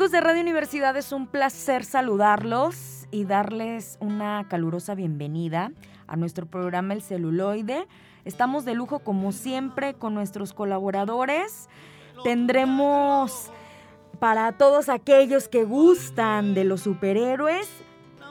[0.00, 5.72] Amigos de Radio Universidad, es un placer saludarlos y darles una calurosa bienvenida
[6.06, 7.86] a nuestro programa El Celuloide.
[8.24, 11.68] Estamos de lujo como siempre con nuestros colaboradores.
[12.24, 13.52] Tendremos
[14.20, 17.68] para todos aquellos que gustan de los superhéroes,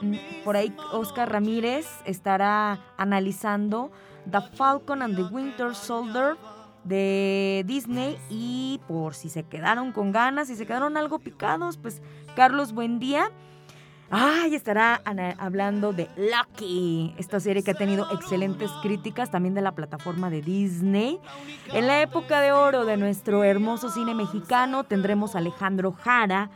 [0.02, 3.92] mm, por ahí Oscar Ramírez estará analizando
[4.28, 6.36] The Falcon and the Winter Soldier
[6.84, 12.02] de Disney y por si se quedaron con ganas, si se quedaron algo picados, pues
[12.34, 13.30] Carlos Buendía.
[14.12, 15.00] Ay, estará
[15.38, 20.42] hablando de Lucky, esta serie que ha tenido excelentes críticas también de la plataforma de
[20.42, 21.20] Disney.
[21.72, 26.50] En la época de oro de nuestro hermoso cine mexicano tendremos a Alejandro Jara,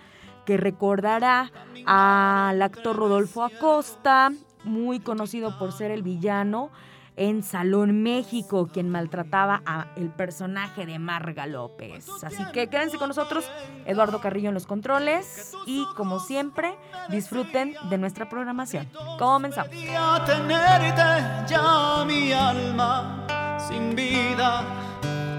[0.45, 1.53] que recordará
[1.87, 4.33] al actor Rodolfo Acosta,
[4.65, 6.71] muy conocido por ser el villano
[7.17, 12.07] en Salón México, quien maltrataba a el personaje de Marga López.
[12.23, 13.49] Así que quédense con nosotros,
[13.87, 16.77] Eduardo Carrillo en los controles y como siempre,
[17.11, 18.89] disfruten de nuestra programación.
[19.19, 19.71] Comenzamos.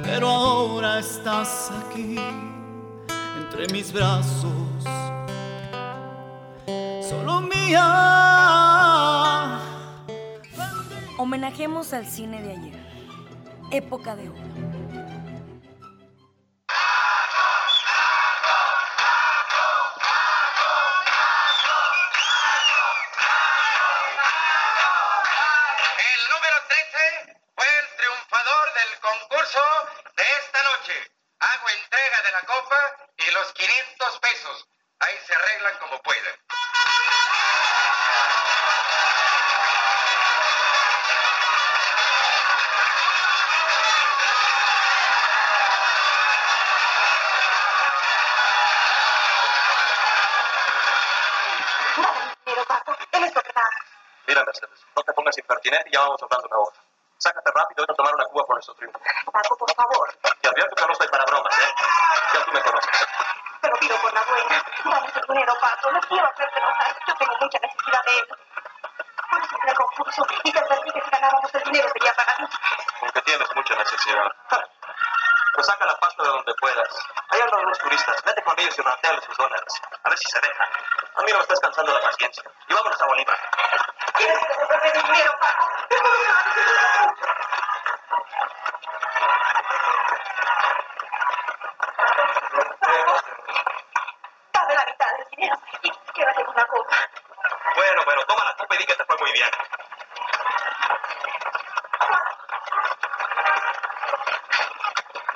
[0.04, 2.18] pero ahora estás aquí
[3.38, 4.54] entre mis brazos.
[7.10, 8.65] Solo mía
[11.26, 12.80] Homenajemos al cine de ayer.
[13.72, 14.75] Época de oro.
[55.76, 56.78] Pongas impertinente y ya vamos hablando una hora.
[57.18, 59.00] Sácate rápido y a tomar una cuba por nuestro triunfo.
[59.32, 60.14] Paco, por favor.
[60.42, 61.74] Te advierto que no estoy para bromas, ¿eh?
[62.34, 63.08] Ya tú me conoces.
[63.62, 64.66] Pero pido por la buena.
[64.84, 65.92] Dame el dinero, Paco.
[65.92, 66.96] No quiero hacerte enojar.
[67.08, 68.28] Yo tengo mucha necesidad de él.
[69.30, 72.48] Por eso el concurso y te advertí que si ganábamos el dinero sería para mí.
[73.02, 74.32] Aunque tienes mucha necesidad.
[75.56, 76.90] Pues saca la pasta de donde puedas.
[77.30, 78.24] Hay andan unos turistas.
[78.24, 79.82] Vete con ellos y rateale sus dólares.
[80.04, 80.70] A ver si se dejan.
[81.16, 82.44] A mí no me estás cansando la paciencia.
[82.68, 83.38] Y vámonos a Bolívar.
[84.18, 85.66] Tienes que devolverme mi dinero, Paco.
[85.92, 87.26] Va a necesitar mucho.
[94.54, 96.98] Dame la mitad del dinero y quédate con la copa.
[97.76, 99.50] Bueno, bueno, toma la copa y di que te fue muy bien.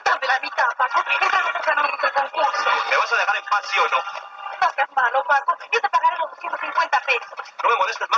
[0.05, 1.03] Dame la mitad, Paco.
[1.21, 2.69] Esta no ganamos el concurso.
[2.89, 3.97] ¿Me vas a dejar en paz, sí o no?
[4.61, 5.57] No seas malo, Paco.
[5.71, 7.39] Yo te pagaré los 250 pesos.
[7.63, 8.08] No me molestes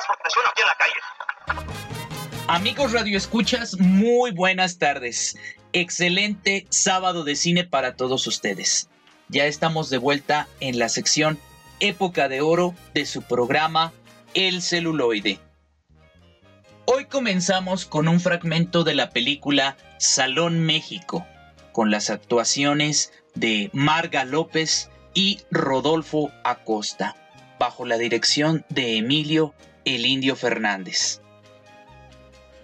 [2.61, 5.35] Amigos Radio Escuchas, muy buenas tardes.
[5.73, 8.87] Excelente sábado de cine para todos ustedes.
[9.29, 11.39] Ya estamos de vuelta en la sección
[11.79, 13.91] Época de Oro de su programa
[14.35, 15.39] El celuloide.
[16.85, 21.25] Hoy comenzamos con un fragmento de la película Salón México,
[21.71, 27.15] con las actuaciones de Marga López y Rodolfo Acosta,
[27.57, 31.21] bajo la dirección de Emilio El Indio Fernández.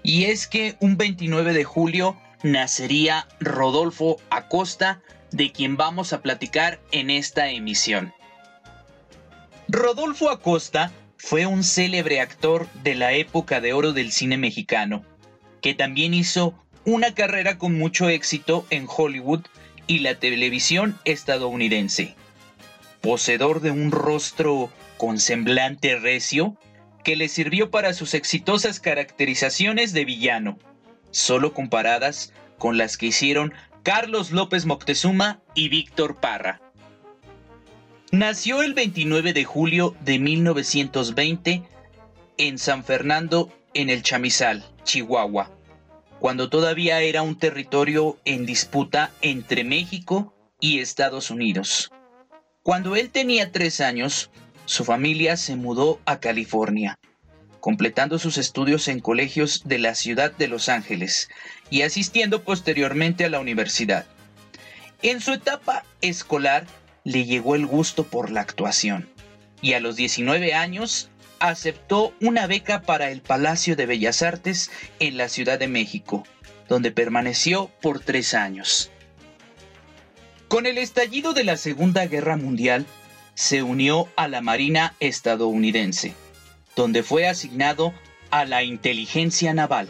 [0.07, 5.01] Y es que un 29 de julio nacería Rodolfo Acosta,
[5.31, 8.13] de quien vamos a platicar en esta emisión.
[9.67, 15.03] Rodolfo Acosta fue un célebre actor de la época de oro del cine mexicano,
[15.61, 16.53] que también hizo
[16.85, 19.41] una carrera con mucho éxito en Hollywood
[19.87, 22.15] y la televisión estadounidense.
[23.01, 26.55] Poseedor de un rostro con semblante recio,
[27.07, 30.59] que le sirvió para sus exitosas caracterizaciones de villano,
[31.09, 36.59] solo comparadas con las que hicieron Carlos López Moctezuma y Víctor Parra.
[38.11, 41.63] Nació el 29 de julio de 1920
[42.39, 45.49] en San Fernando, en el Chamizal, Chihuahua,
[46.19, 51.89] cuando todavía era un territorio en disputa entre México y Estados Unidos.
[52.63, 54.29] Cuando él tenía tres años,
[54.67, 56.99] su familia se mudó a California,
[57.61, 61.29] completando sus estudios en colegios de la ciudad de Los Ángeles
[61.69, 64.05] y asistiendo posteriormente a la universidad.
[65.01, 66.67] En su etapa escolar
[67.05, 69.09] le llegó el gusto por la actuación
[69.61, 71.09] y a los 19 años
[71.39, 74.69] aceptó una beca para el Palacio de Bellas Artes
[74.99, 76.27] en la Ciudad de México,
[76.67, 78.91] donde permaneció por tres años.
[80.49, 82.85] Con el estallido de la Segunda Guerra Mundial,
[83.37, 86.15] se unió a la Marina estadounidense,
[86.75, 87.93] donde fue asignado
[88.31, 89.89] a la inteligencia naval.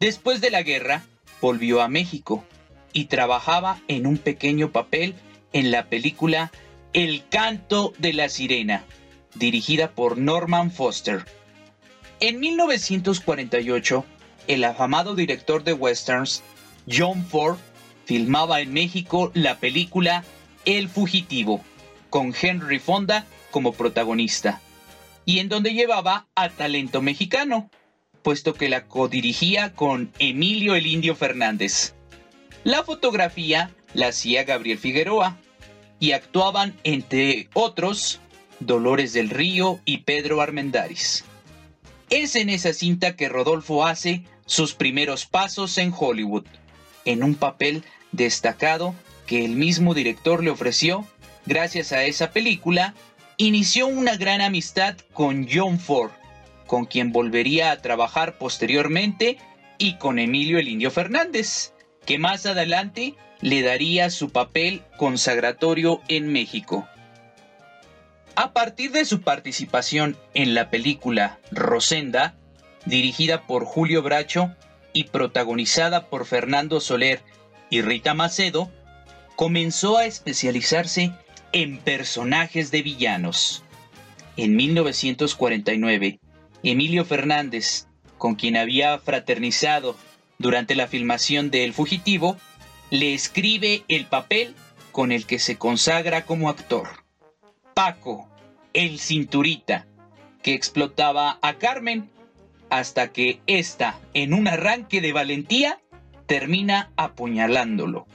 [0.00, 1.04] Después de la guerra,
[1.40, 2.44] volvió a México
[2.92, 5.14] y trabajaba en un pequeño papel
[5.52, 6.50] en la película
[6.92, 8.82] El canto de la sirena,
[9.36, 11.26] dirigida por Norman Foster.
[12.18, 14.04] En 1948,
[14.48, 16.42] el afamado director de westerns,
[16.90, 17.58] John Ford,
[18.04, 20.24] filmaba en México la película
[20.64, 21.62] El fugitivo,
[22.10, 24.60] con Henry Fonda como protagonista,
[25.24, 27.70] y en donde llevaba a talento mexicano,
[28.22, 31.94] puesto que la codirigía con Emilio el Indio Fernández.
[32.64, 35.36] La fotografía la hacía Gabriel Figueroa
[36.00, 38.20] y actuaban entre otros
[38.60, 41.24] Dolores del Río y Pedro Armendáriz.
[42.10, 46.44] Es en esa cinta que Rodolfo hace sus primeros pasos en Hollywood,
[47.04, 48.94] en un papel destacado
[49.26, 51.06] que el mismo director le ofreció.
[51.48, 52.92] Gracias a esa película,
[53.38, 56.10] inició una gran amistad con John Ford,
[56.66, 59.38] con quien volvería a trabajar posteriormente,
[59.78, 61.72] y con Emilio el Indio Fernández,
[62.04, 66.86] que más adelante le daría su papel consagratorio en México.
[68.36, 72.34] A partir de su participación en la película Rosenda,
[72.84, 74.54] dirigida por Julio Bracho
[74.92, 77.22] y protagonizada por Fernando Soler
[77.70, 78.70] y Rita Macedo,
[79.34, 81.14] comenzó a especializarse
[81.52, 83.64] en personajes de villanos.
[84.36, 86.20] En 1949,
[86.62, 87.86] Emilio Fernández,
[88.18, 89.96] con quien había fraternizado
[90.38, 92.36] durante la filmación de El Fugitivo,
[92.90, 94.54] le escribe el papel
[94.92, 96.88] con el que se consagra como actor.
[97.74, 98.28] Paco,
[98.72, 99.86] el cinturita,
[100.42, 102.10] que explotaba a Carmen
[102.70, 105.80] hasta que ésta, en un arranque de valentía,
[106.26, 108.06] termina apuñalándolo.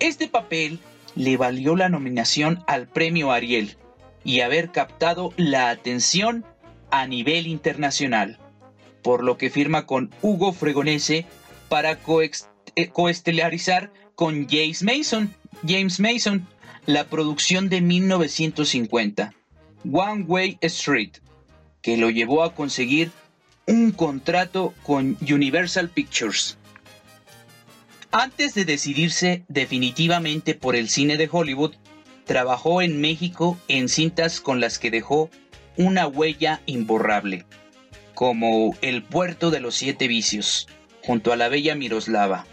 [0.00, 0.80] Este papel
[1.16, 3.76] le valió la nominación al premio Ariel
[4.24, 6.44] y haber captado la atención
[6.90, 8.38] a nivel internacional,
[9.02, 11.26] por lo que firma con Hugo Fregonese
[11.68, 11.98] para
[12.76, 15.34] eh, coestelarizar con James Mason,
[15.66, 16.46] James Mason,
[16.86, 19.34] la producción de 1950,
[19.90, 21.12] One Way Street,
[21.82, 23.10] que lo llevó a conseguir
[23.66, 26.58] un contrato con Universal Pictures.
[28.16, 31.74] Antes de decidirse definitivamente por el cine de Hollywood,
[32.26, 35.30] trabajó en México en cintas con las que dejó
[35.76, 37.44] una huella imborrable,
[38.14, 40.68] como El puerto de los siete vicios,
[41.02, 42.46] junto a la bella Miroslava.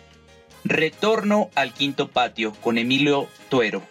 [0.64, 3.84] Retorno al quinto patio con Emilio Tuero.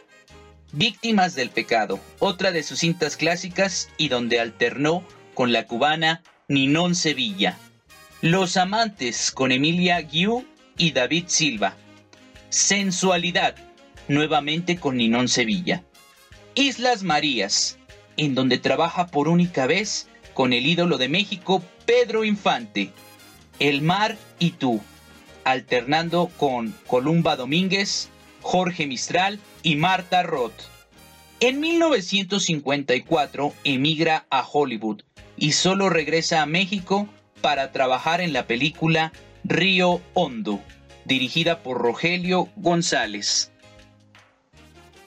[0.73, 5.05] Víctimas del pecado, otra de sus cintas clásicas y donde alternó
[5.35, 7.57] con la cubana Ninón Sevilla.
[8.23, 10.45] Los amantes con Emilia Guiu
[10.81, 11.77] y David Silva.
[12.49, 13.55] Sensualidad,
[14.09, 15.85] nuevamente con Ninón Sevilla.
[16.55, 17.79] Islas Marías,
[18.17, 22.91] en donde trabaja por única vez con el ídolo de México, Pedro Infante.
[23.59, 24.81] El mar y tú,
[25.45, 28.09] alternando con Columba Domínguez,
[28.41, 30.63] Jorge Mistral y Marta Roth.
[31.41, 35.03] En 1954 emigra a Hollywood
[35.37, 37.07] y solo regresa a México
[37.43, 39.13] para trabajar en la película
[39.45, 40.61] Río Hondo,
[41.05, 43.53] dirigida por Rogelio González.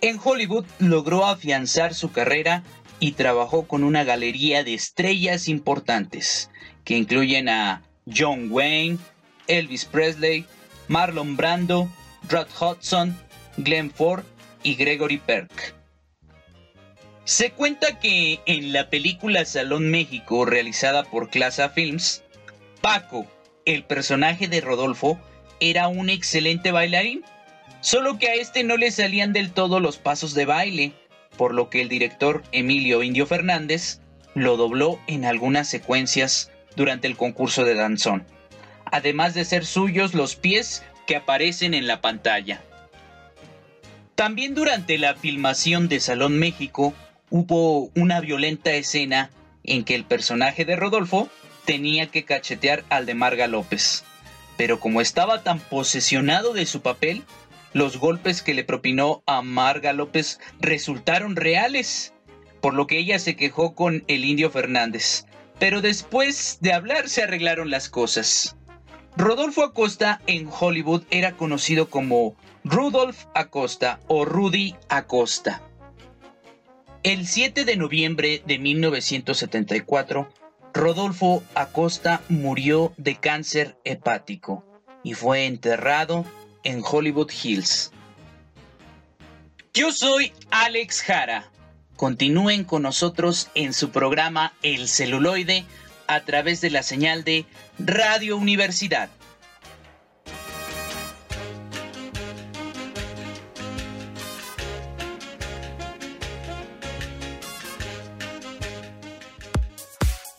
[0.01, 2.63] En Hollywood logró afianzar su carrera
[2.99, 6.49] y trabajó con una galería de estrellas importantes,
[6.83, 8.97] que incluyen a John Wayne,
[9.47, 10.45] Elvis Presley,
[10.87, 11.89] Marlon Brando,
[12.29, 13.17] Rod Hudson,
[13.57, 14.23] Glenn Ford
[14.63, 15.75] y Gregory Peck.
[17.25, 22.23] Se cuenta que en la película Salón México realizada por Clasa Films,
[22.81, 23.27] Paco,
[23.65, 25.19] el personaje de Rodolfo
[25.59, 27.23] era un excelente bailarín,
[27.81, 30.93] solo que a este no le salían del todo los pasos de baile,
[31.37, 33.99] por lo que el director Emilio Indio Fernández
[34.35, 38.25] lo dobló en algunas secuencias durante el concurso de danzón,
[38.85, 42.61] además de ser suyos los pies que aparecen en la pantalla.
[44.15, 46.93] También durante la filmación de Salón México
[47.29, 49.31] hubo una violenta escena
[49.63, 51.29] en que el personaje de Rodolfo
[51.65, 54.03] tenía que cachetear al de Marga López.
[54.57, 57.23] Pero como estaba tan posesionado de su papel,
[57.73, 62.13] los golpes que le propinó a Marga López resultaron reales,
[62.61, 65.25] por lo que ella se quejó con el indio Fernández.
[65.59, 68.55] Pero después de hablar se arreglaron las cosas.
[69.15, 75.61] Rodolfo Acosta en Hollywood era conocido como Rudolf Acosta o Rudy Acosta.
[77.03, 80.29] El 7 de noviembre de 1974,
[80.73, 84.65] Rodolfo Acosta murió de cáncer hepático
[85.03, 86.25] y fue enterrado
[86.63, 87.91] en Hollywood Hills.
[89.73, 91.51] Yo soy Alex Jara.
[91.95, 95.63] Continúen con nosotros en su programa El celuloide
[96.07, 97.45] a través de la señal de
[97.77, 99.09] Radio Universidad.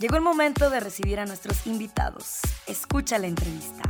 [0.00, 2.40] Llegó el momento de recibir a nuestros invitados.
[2.66, 3.82] Escucha la entrevista.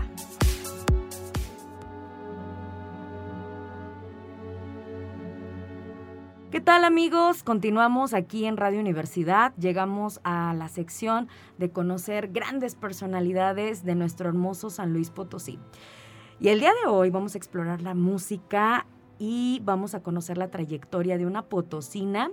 [6.51, 7.43] ¿Qué tal amigos?
[7.43, 9.55] Continuamos aquí en Radio Universidad.
[9.57, 15.59] Llegamos a la sección de conocer grandes personalidades de nuestro hermoso San Luis Potosí.
[16.39, 18.87] Y el día de hoy vamos a explorar la música
[19.19, 22.31] y vamos a conocer la trayectoria de una potosina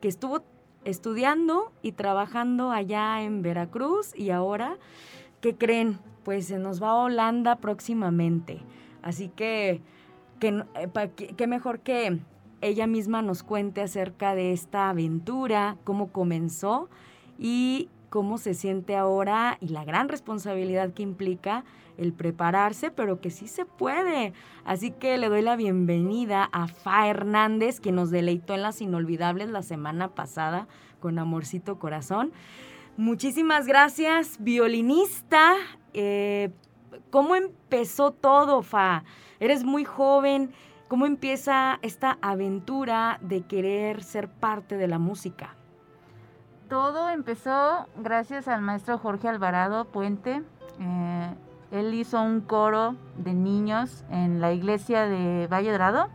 [0.00, 0.44] que estuvo
[0.86, 4.76] estudiando y trabajando allá en Veracruz y ahora,
[5.40, 5.98] ¿qué creen?
[6.24, 8.60] Pues se nos va a Holanda próximamente.
[9.02, 9.82] Así que,
[10.38, 12.20] ¿qué eh, mejor que
[12.60, 16.88] ella misma nos cuente acerca de esta aventura, cómo comenzó
[17.38, 21.64] y cómo se siente ahora y la gran responsabilidad que implica
[21.98, 24.32] el prepararse, pero que sí se puede.
[24.64, 29.50] Así que le doy la bienvenida a Fa Hernández, que nos deleitó en las inolvidables
[29.50, 30.66] la semana pasada
[31.00, 32.32] con Amorcito Corazón.
[32.96, 35.54] Muchísimas gracias, violinista.
[35.92, 36.50] Eh,
[37.10, 39.04] ¿Cómo empezó todo, Fa?
[39.38, 40.52] Eres muy joven.
[40.88, 45.54] ¿Cómo empieza esta aventura de querer ser parte de la música?
[46.68, 50.42] Todo empezó gracias al maestro Jorge Alvarado Puente.
[50.80, 51.34] Eh,
[51.70, 56.08] él hizo un coro de niños en la iglesia de Valle Dorado.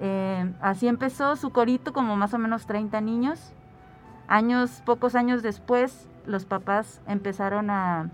[0.00, 3.52] Eh, así empezó su corito, como más o menos 30 niños.
[4.28, 8.10] Años, pocos años después, los papás empezaron a,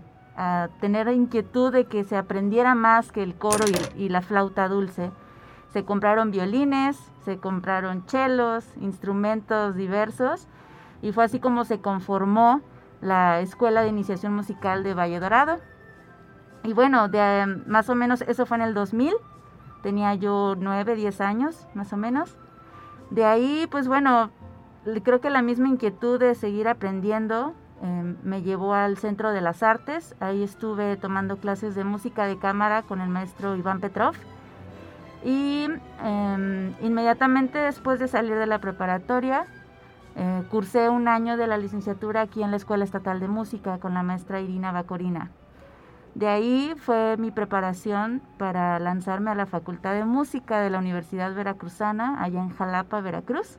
[0.79, 3.63] tener inquietud de que se aprendiera más que el coro
[3.95, 5.11] y la flauta dulce.
[5.71, 10.47] Se compraron violines, se compraron chelos, instrumentos diversos
[11.03, 12.61] y fue así como se conformó
[13.01, 15.59] la Escuela de Iniciación Musical de Valle Dorado.
[16.63, 19.13] Y bueno, de, más o menos eso fue en el 2000,
[19.81, 22.37] tenía yo 9, 10 años más o menos.
[23.09, 24.31] De ahí, pues bueno,
[25.03, 29.63] creo que la misma inquietud de seguir aprendiendo em, me llevó al Centro de las
[29.63, 30.15] Artes.
[30.19, 34.15] Ahí estuve tomando clases de música de cámara con el maestro Iván Petrov.
[35.23, 35.67] Y
[36.03, 39.45] em, inmediatamente después de salir de la preparatoria,
[40.15, 43.93] eh, cursé un año de la licenciatura aquí en la Escuela Estatal de Música con
[43.93, 45.31] la maestra Irina Bacorina.
[46.15, 51.33] De ahí fue mi preparación para lanzarme a la Facultad de Música de la Universidad
[51.33, 53.57] Veracruzana, allá en Jalapa, Veracruz.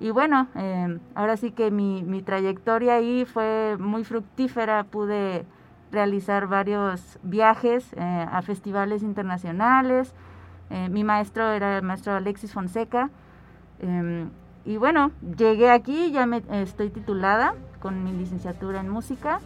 [0.00, 5.44] Y bueno, em, ahora sí que mi, mi, trayectoria ahí fue muy fructífera, pude
[5.90, 10.14] realizar varios viajes eh, a festivales internacionales,
[10.70, 13.10] eh, mi maestro era el maestro Alexis Fonseca.
[13.80, 14.30] Em,
[14.64, 19.40] y bueno, llegué aquí, ya me, estoy titulada con mi licenciatura en música.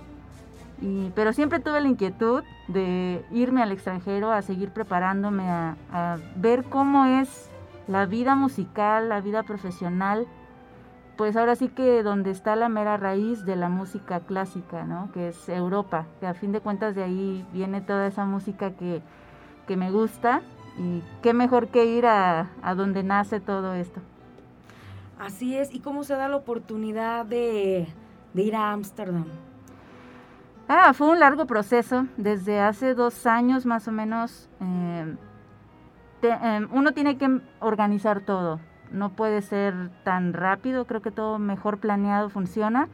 [0.82, 6.18] Y, pero siempre tuve la inquietud de irme al extranjero a seguir preparándome, a, a
[6.36, 7.48] ver cómo es
[7.88, 10.26] la vida musical, la vida profesional
[11.16, 15.10] pues ahora sí que donde está la mera raíz de la música clásica, ¿no?
[15.12, 19.02] Que es Europa, que a fin de cuentas de ahí viene toda esa música que,
[19.66, 20.42] que me gusta
[20.78, 24.00] y qué mejor que ir a, donde nace todo esto.
[25.18, 27.86] Así es, ¿y cómo se da la oportunidad de,
[28.34, 29.26] ir a Ámsterdam?
[30.68, 32.06] Ah, fue un largo proceso.
[32.16, 35.16] Desde hace dos años más o menos, eh,
[36.22, 38.60] eh, uno tiene que organizar todo.
[38.90, 42.88] No puede ser tan rápido, creo que todo mejor planeado funciona.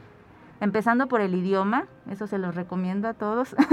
[0.61, 3.55] Empezando por el idioma, eso se los recomiendo a todos.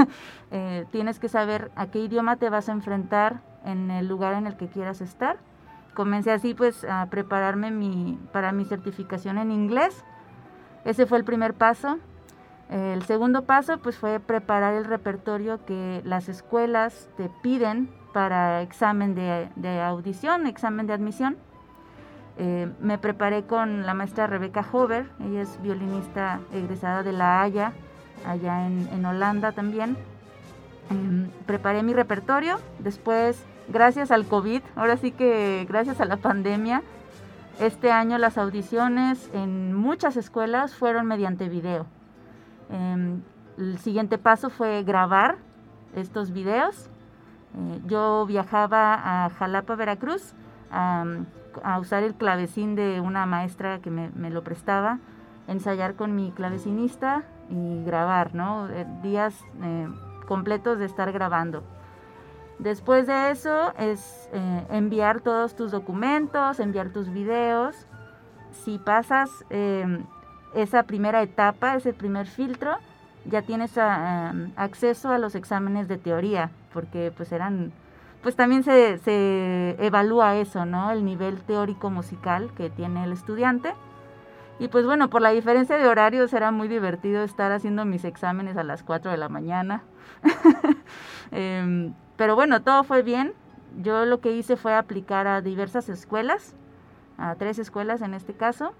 [0.51, 4.47] Eh, tienes que saber a qué idioma te vas a enfrentar en el lugar en
[4.47, 5.37] el que quieras estar.
[5.93, 10.05] Comencé así pues a prepararme para mi certificación en inglés.
[10.85, 11.97] Ese fue el primer paso.
[12.69, 19.13] El segundo paso pues fue preparar el repertorio que las escuelas te piden para examen
[19.13, 21.37] de, audición, examen de admisión.
[22.37, 27.73] Eh, me preparé con la maestra Rebeca Hover, ella es violinista egresada de La Haya,
[28.25, 29.95] allá en, Holanda también.
[30.89, 36.81] Em, preparé mi repertorio, después, gracias al COVID, ahora sí que gracias a la pandemia,
[37.59, 41.85] este año las audiciones en muchas escuelas fueron mediante video.
[42.69, 43.21] Em,
[43.57, 45.37] el siguiente paso fue grabar
[45.95, 46.89] estos videos.
[47.57, 50.33] Eh, yo viajaba a Jalapa, Veracruz,
[50.71, 51.05] a,
[51.79, 54.99] usar el clavecín de una maestra que me, lo prestaba,
[55.47, 58.67] ensayar con mi clavecinista y grabar, ¿no?
[58.69, 59.87] Eh, días eh,
[60.27, 61.63] completos de estar grabando.
[62.59, 64.29] Después de eso es
[64.69, 67.85] enviar todos tus documentos, enviar tus videos.
[68.51, 70.05] Si pasas em,
[70.55, 72.77] esa primera etapa, ese primer filtro,
[73.25, 77.71] ya tienes ah, acceso a los exámenes de teoría, porque pues eran,
[78.23, 80.91] pues también se, se evalúa eso, ¿no?
[80.91, 83.73] El nivel teórico musical que tiene el estudiante.
[84.57, 88.55] Y pues bueno, por la diferencia de horarios era muy divertido estar haciendo mis exámenes
[88.55, 89.83] a las 4 de la mañana.
[91.31, 93.33] Em, pero bueno, todo fue bien.
[93.81, 96.55] Yo lo que hice fue aplicar a diversas escuelas,
[97.17, 98.73] a tres escuelas en este caso.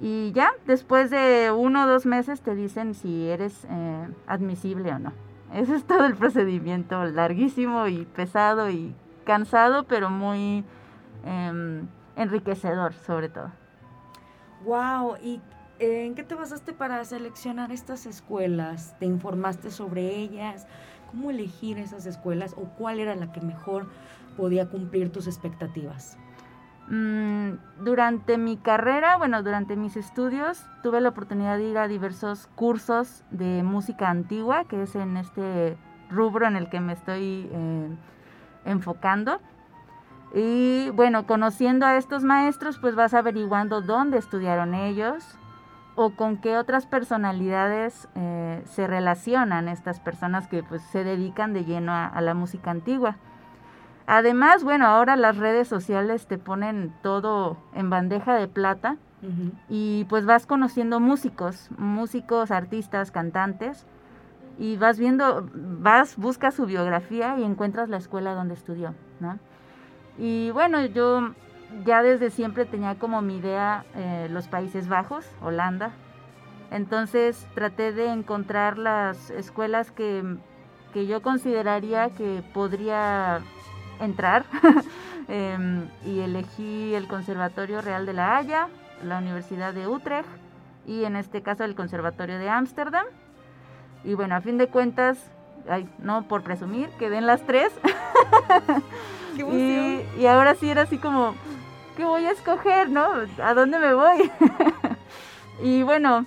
[0.00, 4.98] Y ya, después de uno o dos meses te dicen si eres eh, admisible o
[4.98, 5.12] no.
[5.52, 10.64] Ese es todo el procedimiento, larguísimo y pesado y cansado, pero muy
[11.24, 11.86] em,
[12.16, 13.52] enriquecedor sobre todo.
[14.64, 15.40] Wow, ¿y
[15.78, 18.96] eh, en qué te basaste para seleccionar estas escuelas?
[18.98, 20.66] ¿Te informaste sobre ellas?
[21.10, 23.88] ¿Cómo elegir esas escuelas o cuál era la que mejor
[24.36, 26.18] podía cumplir tus expectativas?
[26.88, 32.46] Mm, durante mi carrera, bueno, durante mis estudios, tuve la oportunidad de ir a diversos
[32.54, 35.78] cursos de música antigua, que es en este
[36.10, 37.88] rubro en el que me estoy eh,
[38.66, 39.40] enfocando.
[40.34, 45.38] Y bueno, conociendo a estos maestros, pues vas averiguando dónde estudiaron ellos
[45.94, 51.64] o con qué otras personalidades eh, se relacionan estas personas que pues se dedican de
[51.64, 53.16] lleno a la música antigua.
[54.06, 58.96] Además, bueno, ahora las redes sociales te ponen todo en bandeja de plata
[59.70, 63.86] y pues vas conociendo músicos, músicos, artistas, cantantes
[64.58, 69.38] y vas viendo, vas, buscas su biografía y encuentras la escuela donde estudió, ¿no?
[70.18, 71.32] Y bueno, yo
[71.86, 75.92] ya desde siempre tenía como mi idea eh, los Países Bajos, Holanda.
[76.70, 80.36] Entonces traté de encontrar las escuelas que,
[80.92, 83.40] que yo consideraría que podría
[84.00, 84.44] entrar
[85.28, 88.68] em, y elegí el Conservatorio Real de la Haya,
[89.02, 90.28] la Universidad de Utrecht
[90.86, 93.06] y en este caso el Conservatorio de Ámsterdam.
[94.04, 95.18] Y bueno, a fin de cuentas,
[95.98, 97.72] no por presumir, quedé en las tres.
[99.36, 101.34] y, y, ahora sí era así como,
[101.96, 103.06] ¿qué voy a escoger, no?
[103.42, 104.30] ¿A dónde me voy?
[105.62, 106.26] y bueno,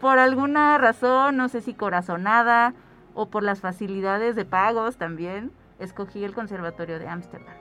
[0.00, 2.74] por alguna razón, no sé si corazonada
[3.14, 7.54] o por las facilidades de pagos también, escogí el Conservatorio de Ámsterdam.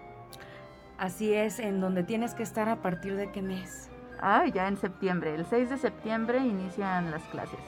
[0.98, 3.90] Así es, en donde tienes que estar a partir de qué mes.
[4.20, 5.34] Ah, ya en septiembre.
[5.34, 7.60] El 6 de septiembre inician las clases.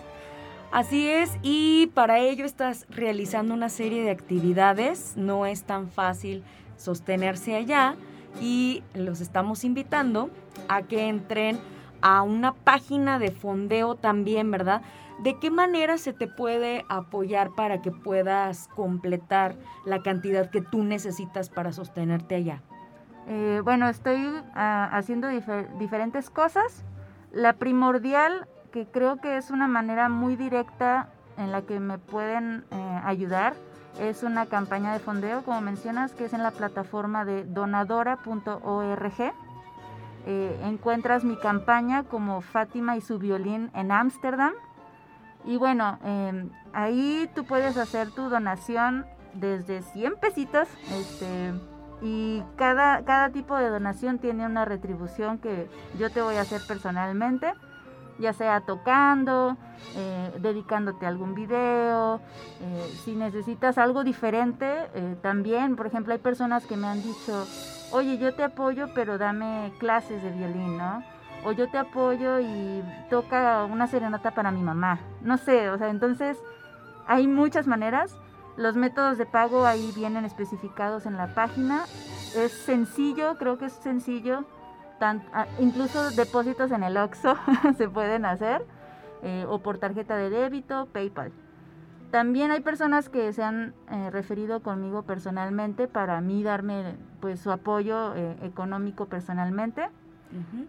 [0.72, 5.18] Así es, y para ello estás realizando una serie de actividades.
[5.18, 6.44] No es tan fácil
[6.78, 7.96] sostenerse allá
[8.42, 10.30] y los estamos invitando
[10.68, 11.60] a que entren
[12.02, 14.82] a una página de fondeo también, ¿verdad?
[15.20, 20.84] ¿De qué manera se te puede apoyar para que puedas completar la cantidad que tú
[20.84, 22.62] necesitas para sostenerte allá?
[23.28, 25.28] Eh, bueno, estoy ah, haciendo
[25.80, 26.84] diferentes cosas.
[27.32, 32.66] La primordial, que creo que es una manera muy directa en la que me pueden
[32.72, 33.54] eh, ayudar,
[34.00, 39.34] es una campaña de fondeo, como mencionas, que es en la plataforma de donadora.org.
[40.26, 44.54] Eh, encuentras mi campaña como Fátima y su violín en Ámsterdam
[45.46, 50.68] y bueno, em, ahí tú puedes hacer tu donación desde 100 pesitos.
[50.92, 51.54] Este,
[52.02, 56.62] y cada, cada tipo de donación tiene una retribución que yo te voy a hacer
[56.68, 57.54] personalmente,
[58.20, 59.58] ya sea tocando,
[59.96, 62.20] eh, dedicándote a algún video,
[62.62, 67.48] eh, si necesitas algo diferente, eh, también, por ejemplo, hay personas que me han dicho,
[67.92, 71.04] oye, yo te apoyo, pero dame clases de violín, ¿no?
[71.46, 75.00] O yo te apoyo y toca una serenata para mi mamá.
[75.22, 76.42] No sé, o sea, entonces
[77.08, 78.16] hay muchas maneras.
[78.56, 81.86] Los métodos de pago ahí vienen especificados en la página.
[82.36, 84.46] Es sencillo, creo que es sencillo.
[85.02, 87.36] Ah, incluso depósitos en el OXO
[87.78, 88.66] se pueden hacer.
[89.22, 91.32] eh, o por tarjeta de débito, PayPal.
[92.12, 97.52] También hay personas que se han eh, referido conmigo personalmente para mí darme pues su
[97.52, 99.90] apoyo eh, económico personalmente.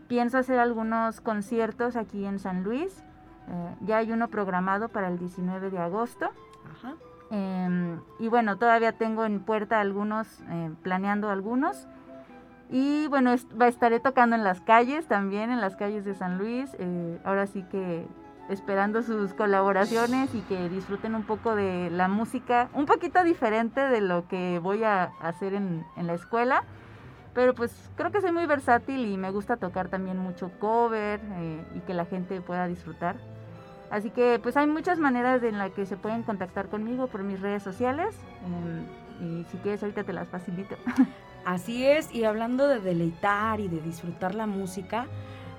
[0.08, 3.02] Pienso hacer algunos conciertos aquí en San Luis.
[3.48, 6.30] Eh, ya hay uno programado para el 19 de agosto.
[7.30, 10.42] Em, y bueno, todavía tengo en puerta algunos,
[10.82, 11.86] planeando algunos.
[12.70, 16.76] Y bueno, estaré tocando en las calles también, en las calles de San Luis.
[17.24, 18.06] ahora sí que
[18.48, 24.00] esperando sus colaboraciones y que disfruten un poco de la música, un poquito diferente de
[24.00, 26.64] lo que voy a hacer en, la escuela.
[27.34, 31.64] Pero pues creo que soy muy versátil y me gusta tocar también mucho cover eh,
[31.74, 33.16] y que la gente pueda disfrutar.
[33.90, 37.40] Así que pues hay muchas maneras en las que se pueden contactar conmigo por mis
[37.40, 38.14] redes sociales.
[38.44, 40.76] Em, y si quieres ahorita te las facilito.
[41.44, 45.06] Así es, y hablando de deleitar y de disfrutar la música,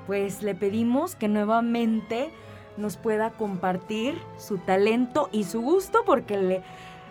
[0.08, 2.32] pues le pedimos que nuevamente
[2.78, 6.62] nos pueda compartir su talento y su gusto, porque le,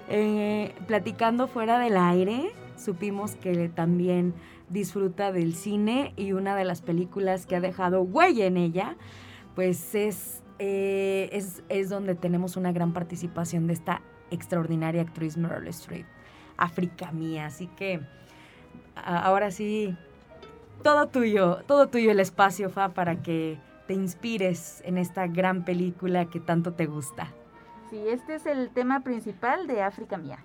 [0.09, 4.35] eh, platicando fuera del aire, supimos que también
[4.75, 8.97] disfruta del cine y una de las películas que ha dejado huella en ella,
[9.55, 15.69] pues es, eh, es, es, donde tenemos una gran participación de esta extraordinaria actriz Meryl
[15.69, 16.05] Streep,
[16.59, 17.47] África mía.
[17.47, 18.01] Así que
[18.97, 19.97] ahora sí,
[20.83, 26.27] todo tuyo, todo tuyo el espacio, Fa, para que te inspires en esta gran película
[26.27, 27.29] que tanto te gusta.
[27.91, 30.39] Sí, este es el tema principal de África Mía.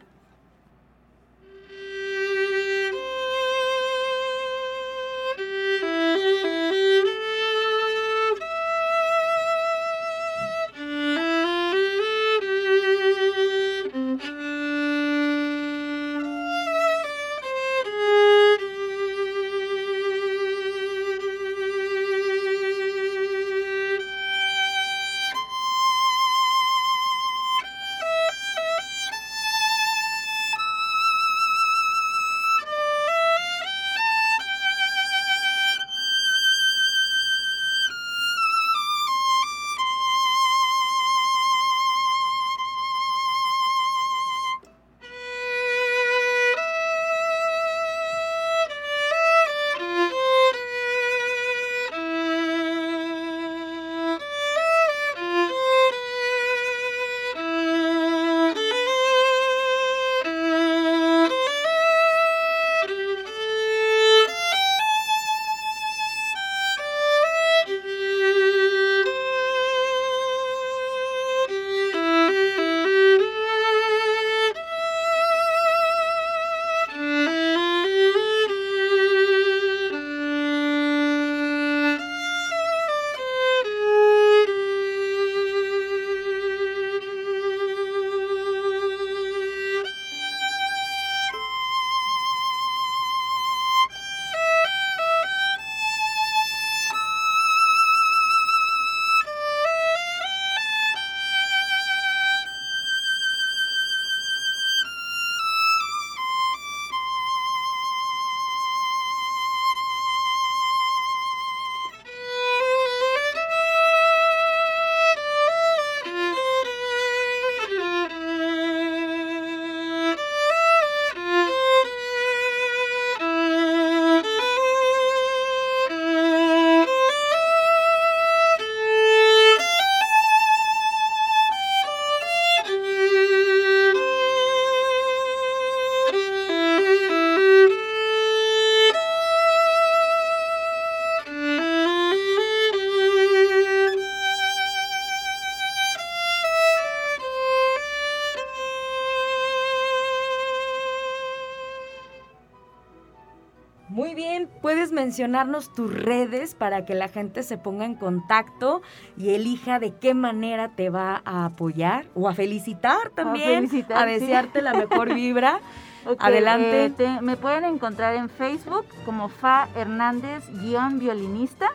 [154.99, 158.81] Mencionarnos tus redes para que la gente se ponga en contacto
[159.15, 164.62] y elija de qué manera te va a apoyar o a felicitar también, a, desearte
[164.62, 165.62] la mejor vibra.
[166.19, 166.93] Adelante.
[166.97, 171.69] Eh, me pueden encontrar en Facebook como Fa Hernández-violinista.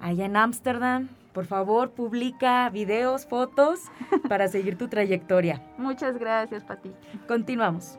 [0.00, 1.08] allá en Ámsterdam.
[1.32, 3.80] Por favor, publica videos, fotos
[4.28, 5.62] para seguir tu trayectoria.
[5.76, 6.90] Muchas gracias, Pati.
[7.28, 7.98] Continuamos.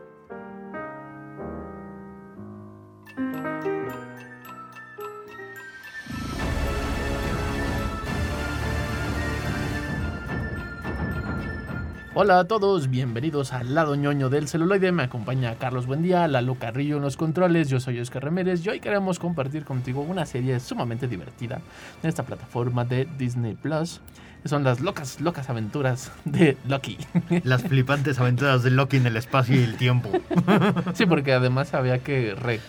[12.13, 14.91] Hola a todos, bienvenidos al lado ñoño del celuloide.
[14.91, 17.69] Me acompaña Carlos Buendía, Lalo Carrillo en los controles.
[17.69, 21.61] Yo soy Oscar Ramírez y hoy queremos compartir contigo una serie sumamente divertida
[22.03, 24.01] en esta plataforma de Disney Plus.
[24.43, 26.97] Son las locas, locas aventuras de Loki.
[27.43, 30.09] Las flipantes aventuras de Loki en el espacio y el tiempo.
[30.95, 32.59] Sí, porque además había que re-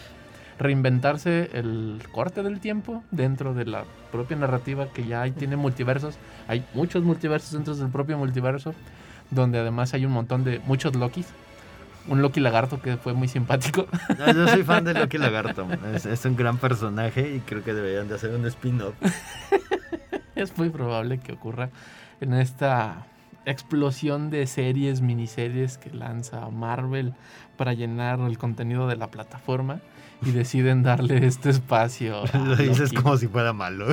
[0.58, 6.14] reinventarse el corte del tiempo dentro de la propia narrativa que ya ahí tiene multiversos.
[6.46, 8.74] Hay muchos multiversos dentro del propio multiverso,
[9.32, 11.26] donde además hay un montón de muchos Lokis.
[12.08, 13.86] Un Loki lagarto que fue muy simpático.
[14.18, 15.66] No, Yo soy fan de Loki Lagarto.
[15.94, 18.94] Es, es un gran personaje y creo que deberían de hacer un spin-off.
[20.34, 21.70] es muy probable que ocurra
[22.20, 23.06] en esta
[23.46, 27.14] explosión de series, miniseries que lanza Marvel
[27.56, 29.80] para llenar el contenido de la plataforma
[30.24, 32.24] y deciden darle este espacio.
[32.32, 33.86] Lo dices como si fuera malo.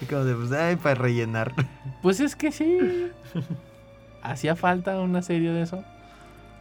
[0.00, 1.52] Y como de, pues, ay, para rellenar.
[2.02, 3.10] Pues es que sí.
[4.22, 5.84] Hacía falta una serie de eso.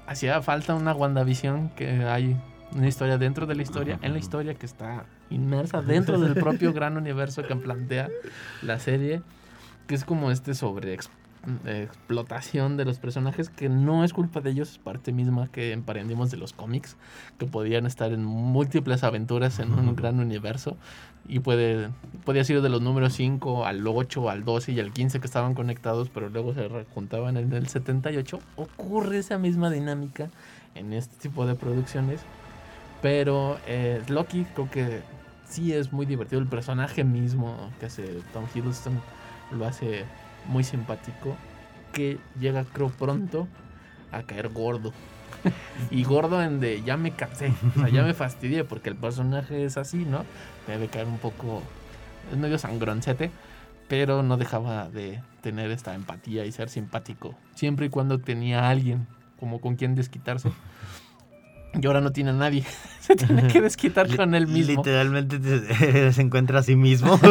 [0.08, 2.36] Hacía falta una WandaVision que hay
[2.76, 6.74] una historia dentro de la historia, en la historia que está inmersa dentro del propio
[6.74, 8.10] gran universo que plantea
[8.62, 9.22] la serie,
[9.88, 10.94] que es como este sobre
[11.66, 16.32] explotación de los personajes que no es culpa de ellos, es parte misma que emprendimos
[16.32, 16.98] de los cómics,
[17.40, 20.78] que podían estar en múltiples aventuras en un gran universo
[21.28, 21.90] y puede,
[22.26, 25.54] podía ser de los números 5 al 8, al 12 y al 15 que estaban
[25.54, 28.40] conectados, pero luego se juntaban en el 78.
[28.56, 30.30] Ocurre esa misma dinámica
[30.76, 32.22] en este tipo de producciones.
[33.02, 35.02] Pero eh, Loki creo que
[35.48, 36.42] sí es muy divertido.
[36.42, 39.00] El personaje mismo que hace Tom Hiddleston
[39.58, 40.06] lo hace
[40.46, 41.36] muy simpático.
[41.94, 43.48] Que llega creo pronto
[44.12, 44.94] a caer gordo.
[45.90, 49.66] y gordo en de ya me cansé, o sea, ya me fastidié porque el personaje
[49.66, 50.26] es así, ¿no?
[50.68, 51.64] Debe caer un poco,
[52.32, 53.32] es medio sangroncete,
[53.88, 59.08] pero no dejaba de tener esta empatía y ser simpático, siempre y cuando tenía alguien
[59.40, 60.52] como con quien desquitarse.
[61.80, 62.66] Y ahora no tiene a nadie,
[63.00, 64.84] se tiene que desquitar con él mismo.
[64.84, 67.20] Literalmente te- se encuentra a sí mismo.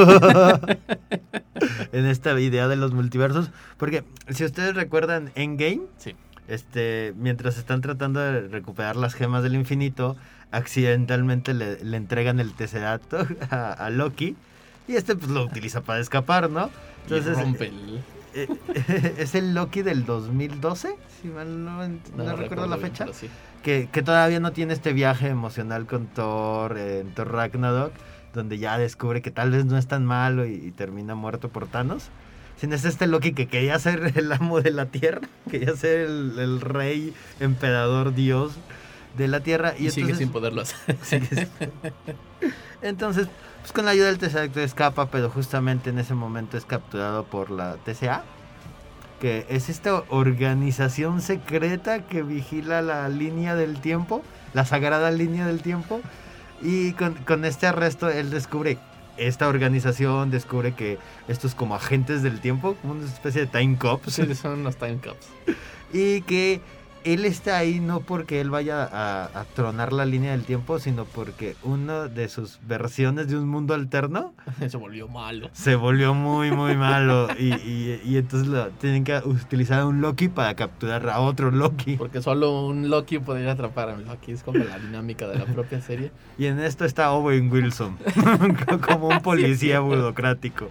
[1.93, 3.51] en esta idea de los multiversos.
[3.77, 6.15] Porque si ustedes recuerdan Endgame, Sí.
[6.49, 10.17] este, mientras están tratando de recuperar las gemas del infinito,
[10.53, 13.15] accidentalmente le, le entregan el Tesseract
[13.53, 14.37] a, a Loki.
[14.89, 16.71] Y este pues lo utiliza para escapar, ¿no?
[17.09, 18.01] Y rompe el-
[18.33, 18.47] eh,
[19.19, 23.29] es el Loki del 2012, si mal no, recuerdo la bien, fecha sí.
[23.63, 27.93] Que, que todavía no tiene este viaje emocional con Thor, eh, en Thor Ragnarok,
[28.35, 31.67] donde ya descubre que tal vez no es tan malo y, y termina muerto por
[31.67, 32.09] Thanos.
[32.57, 36.39] Sino es este Loki que quería ser el amo de la Tierra, quería ser el,
[36.39, 38.53] el rey, emperador, dios
[39.17, 39.75] de la Tierra.
[39.79, 40.97] Y, Y, sigue entonces, sin poderlo hacer.
[41.03, 41.49] sigue sin-
[42.83, 43.29] entonces,
[43.61, 47.51] pues con la ayuda del Tesseract escapa, pero justamente en ese momento es capturado por
[47.51, 48.25] la TCA,
[49.21, 54.23] que es esta organización secreta que vigila la línea del tiempo,
[54.55, 56.01] la sagrada línea del tiempo.
[56.63, 58.79] Y con, con este arresto él descubre
[59.17, 64.15] esta organización, descubre que estos como agentes del tiempo, como una especie de time cops,
[64.15, 65.29] Sí, son los time cups.
[65.93, 66.61] y que
[67.05, 71.05] él está ahí no porque él vaya a, a tronar la línea del tiempo, sino
[71.05, 74.35] porque una de sus versiones de un mundo alterno
[74.69, 75.49] Se volvió malo.
[75.53, 77.29] se volvió muy, muy malo.
[77.39, 81.51] Y, y- y entonces lo, tienen que utilizar a un Loki para capturar a otro
[81.51, 81.97] Loki.
[81.97, 84.33] Porque solo un Loki podría atrapar a un Loki.
[84.33, 86.13] Es como la dinámica de la propia serie.
[86.39, 87.97] Y en esto está Owen Wilson,
[88.87, 90.69] como un policía burocrático.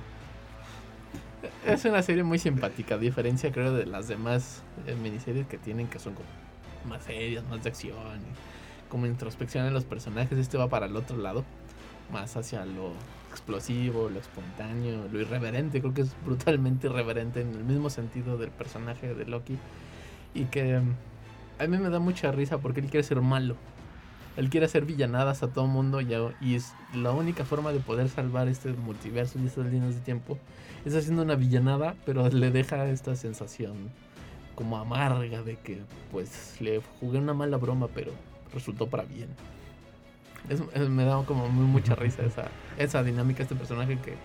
[1.73, 5.88] Es una serie muy simpática, a diferencia creo de las demás eh, miniseries que tienen
[5.88, 6.27] que son como
[6.86, 7.95] más serias, más de acción,
[8.89, 10.38] como introspección en los personajes.
[10.38, 11.43] Este va para el otro lado,
[12.12, 12.93] más hacia lo
[13.29, 15.79] explosivo, lo espontáneo, lo irreverente.
[15.79, 19.58] Creo que es brutalmente irreverente en el mismo sentido del personaje de Loki.
[20.34, 20.95] Y que mm,
[21.60, 23.55] a mí me da mucha risa porque él quiere ser malo.
[24.39, 27.80] Él quiere hacer villanadas a todo mundo y, a- y es la única forma de
[27.80, 30.38] poder salvar este multiverso y estas líneas de tiempo
[30.86, 33.75] es haciendo una villanada, pero le deja esta sensación
[34.56, 38.12] como amarga de que pues le jugué una mala broma, pero
[38.54, 39.28] resultó para bien.
[40.47, 42.45] Es- es- me da como muy, mucha risa esa,
[42.78, 44.15] esa dinámica, este personaje que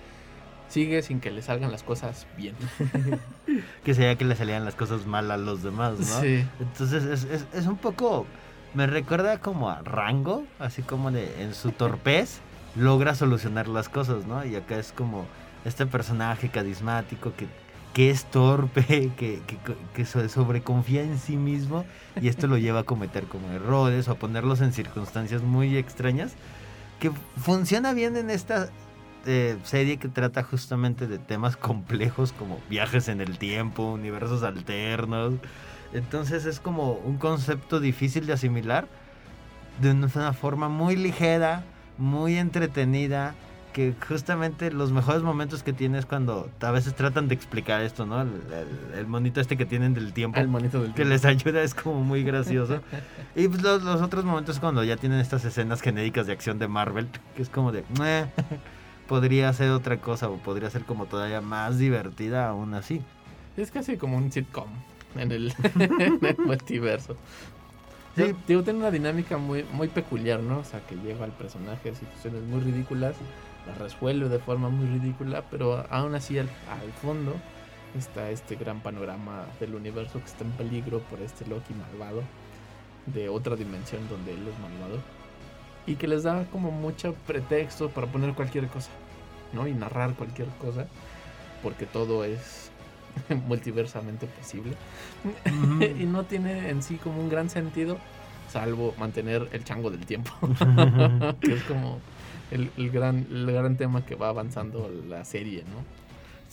[0.68, 2.54] sigue sin que le salgan las cosas bien.
[3.84, 6.20] Que sería que le salían las cosas mal a los demás, ¿no?
[6.20, 6.44] Sí.
[6.60, 8.26] Entonces es, es- es un poco.
[8.74, 12.40] Me recuerda como a Rango, así como de en su torpez
[12.74, 14.44] logra solucionar las cosas, ¿no?
[14.44, 15.26] Y acá es como
[15.64, 17.46] este personaje carismático que,
[17.92, 18.82] que es torpe,
[19.16, 19.56] que, que,
[19.94, 21.84] que so- sobreconfía en sí mismo
[22.20, 26.32] y esto lo lleva a cometer como errores o a ponerlos en circunstancias muy extrañas
[26.98, 28.70] que funciona bien en esta
[29.26, 35.34] eh, serie que trata justamente de temas complejos como viajes en el tiempo, universos alternos.
[35.94, 38.86] Entonces es como un concepto difícil de asimilar
[39.80, 41.64] de una forma muy ligera,
[41.98, 43.34] muy entretenida,
[43.72, 48.22] que justamente los mejores momentos que tienes cuando a veces tratan de explicar esto, ¿no?
[48.22, 50.38] El, el- el monito este que tienen del tiempo.
[50.38, 51.10] El monito del que tiempo.
[51.12, 52.80] les ayuda es como muy gracioso.
[53.34, 56.68] y pues los, los otros momentos cuando ya tienen estas escenas genéricas de acción de
[56.68, 58.26] Marvel, que es como de, "Meh,
[59.08, 63.02] podría ser otra cosa o podría ser como todavía más divertida aún así.
[63.56, 64.68] Es casi como un sitcom
[65.16, 67.16] en el, en el multiverso.
[68.16, 68.34] Sí.
[68.46, 70.60] Digo, tiene una dinámica muy, muy peculiar, ¿no?
[70.60, 73.16] O sea, que lleva al personaje a situaciones muy ridículas,
[73.66, 77.34] las resuelve de forma muy ridícula, pero aún así al, al fondo
[77.98, 82.22] está este gran panorama del universo que está en peligro por este Loki malvado
[83.06, 85.00] de otra dimensión donde él es malvado
[85.86, 88.90] y que les da como mucho pretexto para poner cualquier cosa,
[89.52, 89.66] ¿no?
[89.68, 90.86] Y narrar cualquier cosa
[91.62, 92.70] porque todo es
[93.48, 94.74] multiversamente posible.
[96.00, 97.98] Y no tiene en sí como un gran sentido
[98.50, 100.32] salvo mantener el chango del tiempo.
[101.40, 102.00] Que es como
[102.50, 106.04] el, el gran el gran tema que va avanzando la serie no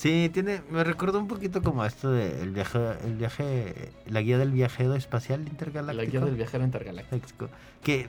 [0.02, 4.40] Sí, tiene, me recuerda un poquito como esto de el viaje, el viaje, la guía
[4.40, 6.04] del viajero espacial intergaláctico.
[6.04, 7.50] la guía del viajero intergaláctico.
[7.84, 8.08] Que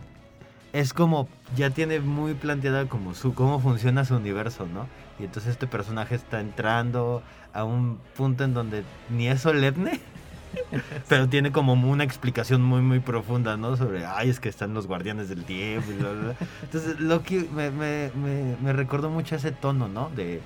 [0.73, 4.87] es como ya tiene muy planteada como su cómo funciona su universo, ¿no?
[5.19, 10.01] Y entonces este personaje está entrando a un punto en donde ni es solemne,
[11.09, 13.77] pero tiene como una explicación muy muy profunda, ¿no?
[13.77, 16.37] Sobre, ay, es que están los guardianes del tiempo y bla, bla.
[16.63, 20.11] Entonces Loki me, me, me, me recordó mucho ese tono, ¿no?
[20.11, 20.41] De,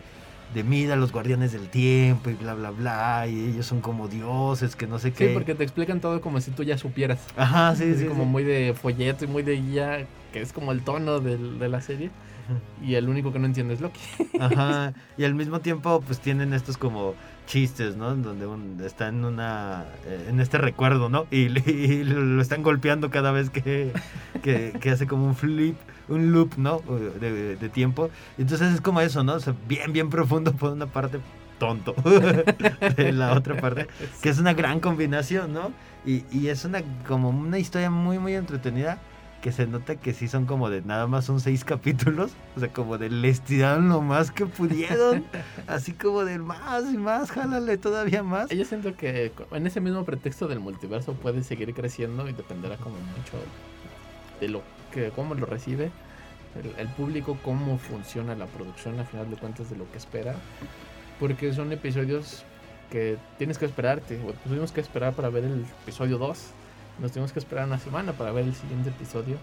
[0.54, 4.74] de mira los guardianes del tiempo y bla bla bla y ellos son como dioses
[4.76, 5.28] que no sé sí qué.
[5.34, 7.18] porque te explican todo como si tú ya supieras.
[7.36, 8.30] Ajá sí Así sí como sí.
[8.30, 11.80] muy de folleto y muy de guía que es como el tono del- de la
[11.80, 12.10] serie.
[12.80, 14.00] Y el único que no entiende es Loki.
[14.38, 17.14] Ajá, y al mismo tiempo pues tienen estos como
[17.46, 18.14] chistes, ¿no?
[18.16, 21.26] Donde un- está en una eh, en este recuerdo, ¿no?
[21.30, 23.92] Y, y lo están golpeando cada vez que,
[24.42, 25.76] que, que hace como un flip,
[26.08, 26.82] un loop, ¿no?
[27.20, 28.10] De, de tiempo.
[28.38, 29.34] Entonces es como eso, ¿no?
[29.34, 31.20] O sea, bien, bien profundo por una parte,
[31.58, 31.94] tonto
[32.96, 33.86] de la otra parte,
[34.20, 35.72] que es una gran combinación, ¿no?
[36.04, 38.98] Y, y es una como una historia muy, muy entretenida
[39.40, 42.72] que se nota que sí son como de nada más son seis capítulos, o sea,
[42.72, 45.24] como de le estiraron lo más que pudieron,
[45.66, 48.50] así como de más y más, jálale todavía más.
[48.50, 52.96] Yo siento que en ese mismo pretexto del multiverso puede seguir creciendo y dependerá como
[52.96, 53.38] mucho
[54.40, 54.62] de lo
[54.92, 55.90] que cómo lo recibe
[56.62, 60.34] el, el público, cómo funciona la producción a final de cuentas de lo que espera,
[61.18, 62.44] porque son episodios
[62.90, 66.50] que tienes que esperarte, o tuvimos que esperar para ver el episodio 2,
[67.00, 69.36] nos tuvimos que esperar una semana para ver el siguiente episodio.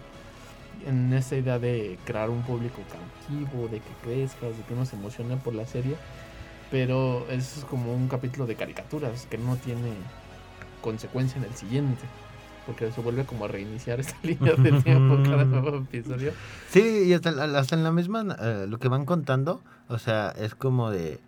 [0.86, 4.96] En esa idea de crear un público cautivo, de que crezcas, de que uno se
[4.96, 5.96] emocione por la serie
[6.74, 9.92] pero es como un capítulo de caricaturas que no tiene
[10.80, 12.02] consecuencia en el siguiente.
[12.66, 16.32] porque se vuelve como a reiniciar esta línea de tiempo cada nuevo episodio.
[16.70, 20.56] Sí, y hasta, hasta en la misma, eh, lo que van contando, o sea, es
[20.56, 21.20] como de,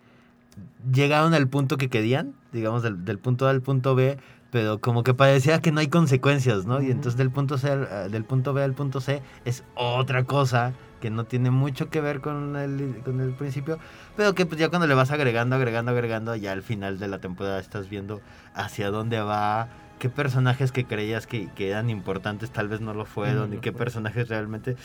[0.91, 4.17] llegaron al punto que querían, digamos, del, del punto A al punto B,
[4.51, 6.81] pero como que parecía que no hay consecuencias, ¿no?
[6.81, 10.73] Y entonces del punto, C, eh, del punto B al punto C es otra cosa
[11.01, 13.77] que no tiene mucho que ver con el, con el principio,
[14.15, 17.19] pero que pues ya cuando le vas agregando, agregando, agregando, ya al final de la
[17.19, 18.21] temporada estás viendo
[18.55, 19.69] hacia dónde va,
[19.99, 23.59] qué personajes que creías que, que eran importantes tal vez no lo fueron, No y
[23.59, 24.75] qué personajes realmente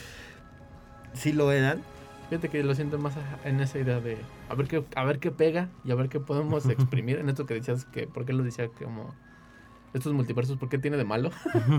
[1.13, 1.81] sí lo eran.
[2.29, 4.17] Fíjate que lo siento más en esa idea de
[4.49, 7.19] a ver qué, a ver qué pega y a ver qué podemos exprimir.
[7.19, 9.13] en esto que decías que, ¿por qué lo decía como
[9.93, 11.31] estos multiversos, por qué tiene de malo?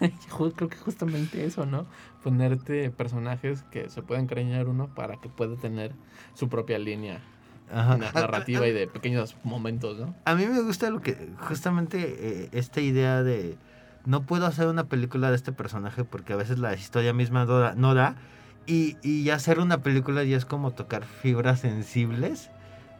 [0.56, 1.86] Creo que justamente eso, ¿no?
[2.22, 5.92] Ponerte personajes que se pueden creñar uno para que pueda tener
[6.34, 7.20] su propia línea
[7.72, 7.96] Ajá.
[7.96, 10.14] na- A- narrativa a- y de pequeños momentos, ¿no?
[10.24, 11.98] A mí me gusta lo que, justamente,
[12.44, 13.56] eh, esta idea de
[14.06, 17.58] no puedo hacer una película de este personaje porque a veces la historia misma no
[17.58, 18.16] da, no da
[18.66, 22.50] y, y hacer una película ya es como tocar fibras sensibles,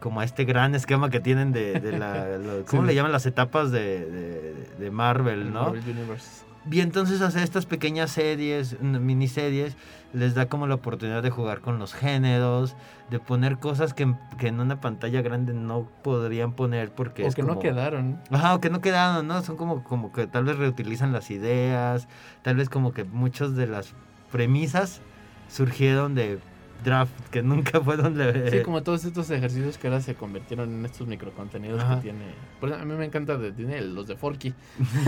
[0.01, 2.87] como a este gran esquema que tienen de, de la, lo- ¿cómo Sí.
[2.89, 5.65] le llaman las etapas de, de, de Marvel, no?
[5.67, 6.43] Marvel Universe.
[6.69, 9.75] Y entonces hacer estas pequeñas series, miniseries,
[10.13, 12.75] les da como la oportunidad de jugar con los géneros,
[13.09, 17.27] de poner cosas que, en- que en una pantalla grande no podrían poner porque O
[17.27, 18.19] es que no quedaron.
[18.29, 19.41] Ajá, o que no quedaron, ¿no?
[19.41, 22.07] Son como, como que tal vez reutilizan las ideas,
[22.43, 23.93] tal vez como que muchas de las
[24.31, 25.01] premisas
[25.49, 26.39] surgieron de
[26.83, 28.51] draft que nunca fueron de...
[28.51, 31.95] Sí, como todos estos ejercicios que ahora se convirtieron en estos microcontenidos Ajá.
[31.95, 32.25] que tiene.
[32.59, 34.53] Por eso a mí me encanta de Disney los de Forky.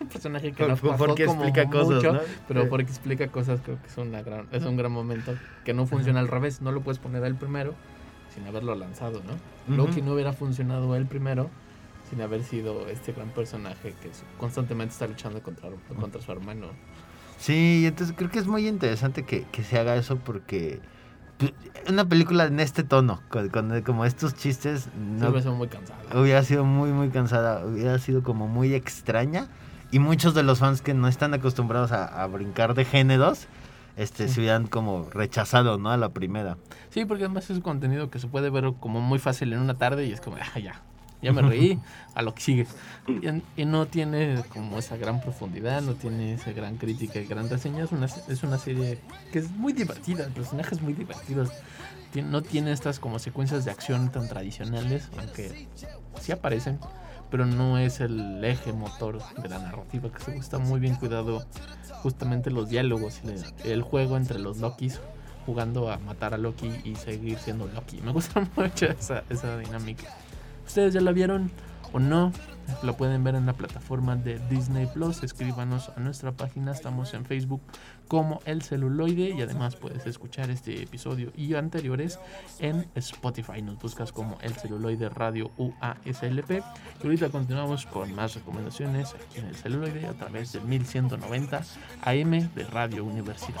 [0.00, 2.20] Un personaje que no pasó como explica cosas, mucho, ¿no?
[2.48, 2.66] pero Sí.
[2.70, 5.34] porque explica cosas creo que es una gran es un gran momento
[5.64, 7.74] que no funciona al revés, no lo puedes poner el primero
[8.34, 9.32] sin haberlo lanzado, ¿no?
[9.74, 9.88] Ujú.
[9.88, 11.50] Loki no hubiera funcionado el primero
[12.08, 16.66] sin haber sido este gran personaje que constantemente está luchando contra, contra su hermano.
[17.38, 20.80] Sí, entonces creo que es muy interesante que, que se haga eso porque
[21.88, 26.20] una película en este tono, con, con- como estos chistes, No, me muy cansado.
[26.20, 29.48] hubiera sido muy, muy cansada, hubiera sido como muy extraña.
[29.90, 33.46] Y muchos de los fans que no están acostumbrados a, a brincar de géneros,
[33.96, 35.90] este, se hubieran como rechazado, ¿no?
[35.90, 36.56] A la primera.
[36.88, 40.06] Sí, porque además es contenido que se puede ver como muy fácil en una tarde
[40.06, 40.80] y es como, ah, ya,
[41.22, 41.78] ya me reí,
[42.14, 42.66] a lo que sigue.
[43.06, 47.26] Y, en- y no tiene como esa gran profundidad, no tiene esa gran crítica y
[47.26, 47.84] gran reseña.
[47.84, 48.98] Es una, es una serie
[49.32, 51.50] que es muy divertida, personajes muy divertidos.
[52.12, 55.68] Tien- no tiene estas como secuencias de acción tan tradicionales, aunque
[56.20, 56.78] sí aparecen,
[57.30, 61.46] pero no es el eje motor de la narrativa, que se está muy bien cuidado
[62.02, 63.20] justamente los diálogos
[63.64, 65.00] y el juego entre los Lokis
[65.46, 68.00] jugando a matar a Loki y seguir siendo Loki.
[68.02, 70.04] Me gusta mucho esa, esa dinámica.
[70.72, 71.50] ¿Ustedes ya la vieron
[71.92, 72.32] o no?
[72.82, 75.22] Lo pueden ver en la plataforma de Disney Plus.
[75.22, 76.72] Escríbanos a nuestra página.
[76.72, 77.60] Estamos en Facebook
[78.08, 79.34] como El Celuloide.
[79.36, 82.18] Y además puedes escuchar este episodio y anteriores
[82.58, 83.60] en Spotify.
[83.60, 86.50] Nos buscas como El Celuloide Radio UASLP.
[87.02, 91.62] Y ahorita continuamos con más recomendaciones en El Celuloide a través del 1190
[92.04, 93.60] AM de Radio Universidad.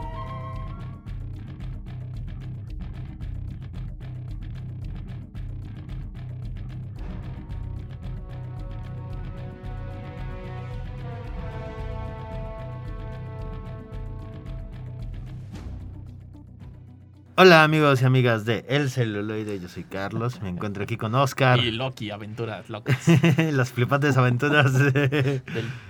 [17.43, 21.57] Hola amigos y amigas de El Celuloide, yo soy Carlos, me encuentro aquí con Oscar.
[21.59, 22.99] Y Loki, aventuras locas.
[23.51, 25.41] Las flipantes aventuras de,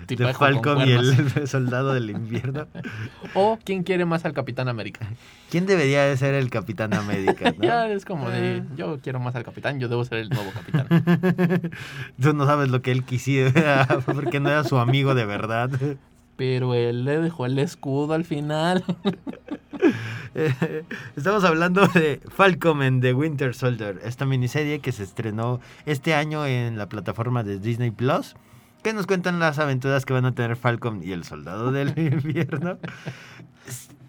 [0.08, 2.68] Del de Falcon y el soldado del invierno.
[3.34, 5.06] O quién quiere más al Capitán América.
[5.50, 7.52] ¿Quién debería de ser el Capitán América?
[7.58, 7.62] no?
[7.66, 8.64] Ya es como de, Eh.
[8.78, 10.88] yo quiero más al Capitán, yo debo ser el nuevo Capitán.
[12.22, 15.70] Tú no sabes lo que él quisiera, porque no era su amigo de verdad.
[16.42, 18.84] Pero él le dejó el escudo al final.
[20.34, 20.84] Eh,
[21.18, 26.46] Estamos hablando de Falcon and the Winter Soldier, esta miniserie que se estrenó este año
[26.46, 28.36] en la plataforma de Disney Plus,
[28.84, 32.78] que nos cuentan las aventuras que van a tener Falcon y el Soldado del Invierno.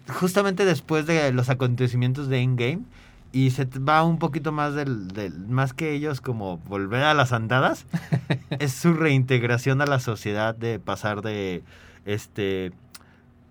[0.07, 2.83] Justamente después de los acontecimientos de Endgame.
[3.31, 7.33] Y se va un poquito más del, del- más que ellos como volver a las
[7.33, 7.85] andadas.
[8.59, 11.63] es su reintegración a la sociedad de pasar de
[12.05, 12.71] este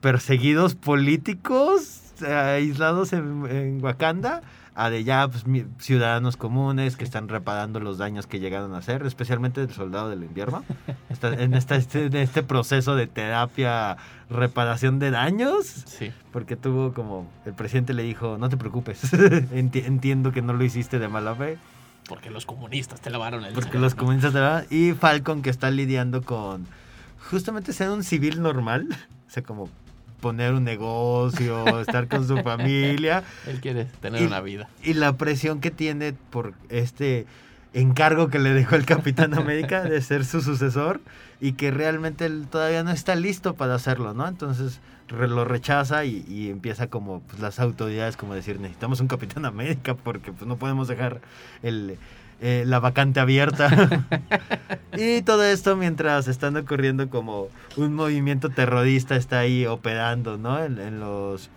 [0.00, 4.42] perseguidos políticos eh, aislados en, en Wakanda
[4.74, 5.44] a de ya pues,
[5.78, 10.24] ciudadanos comunes que están reparando los daños que llegaron a hacer, especialmente el soldado del
[10.24, 10.64] invierno.
[11.10, 13.98] Está en, esta- este, en este proceso de terapia,
[14.30, 15.66] reparación de daños.
[15.66, 16.10] Sí.
[16.32, 20.64] Porque tuvo como, el presidente le dijo, no te preocupes, enti- entiendo que no lo
[20.64, 21.58] hiciste de mala fe.
[22.08, 23.80] Porque los comunistas te lavaron el Porque cerebro.
[23.86, 26.66] los comunistas te la- Y Falcon que está lidiando con
[27.30, 28.88] justamente ser un civil normal.
[29.26, 29.70] O sea, como
[30.20, 33.24] poner un negocio, estar con su familia.
[33.46, 34.68] Él quiere tener Y- una vida.
[34.82, 37.24] Y la presión que tiene por este
[37.72, 41.00] encargo que le dejó el Capitán América de ser su sucesor
[41.40, 44.28] y que realmente él todavía no está listo para hacerlo, ¿no?
[44.28, 49.08] Entonces re- lo rechaza y, y empieza como pues, las autoridades como decir necesitamos un
[49.08, 51.22] Capitán América porque pues no podemos dejar
[51.62, 51.96] el,
[52.44, 53.70] eh, la vacante abierta.
[54.98, 60.60] y todo esto mientras están ocurriendo como un movimiento terrorista está ahí operando, ¿no?
[60.60, 61.50] En, los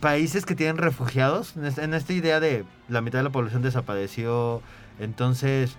[0.00, 4.60] países que tienen refugiados, en esta idea de la mitad de la población desapareció,
[5.00, 5.78] entonces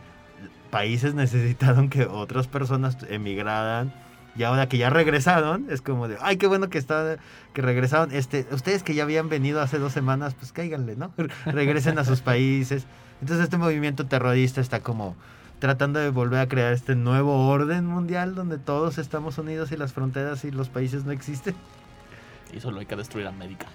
[0.72, 3.94] países necesitaron que otras personas emigraran.
[4.36, 7.18] Y ahora que ya regresaron es como de ay qué bueno que está
[7.54, 11.14] que regresaron este ustedes que ya habían venido hace dos semanas pues cáiganle no
[11.46, 12.86] regresen a sus países
[13.26, 15.16] entonces este movimiento terrorista está como
[15.58, 19.94] tratando de volver a crear este nuevo orden mundial donde todos estamos unidos y las
[19.94, 21.56] fronteras y los países no existen
[22.56, 23.66] Y solo hay que destruir América.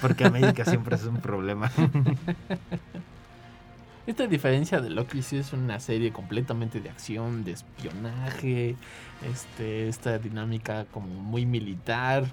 [0.00, 1.72] porque América siempre es un problema
[4.06, 8.76] Esta diferencia de Loki sí es una serie completamente de acción, de espionaje,
[9.28, 12.26] este, esta dinámica como muy militar.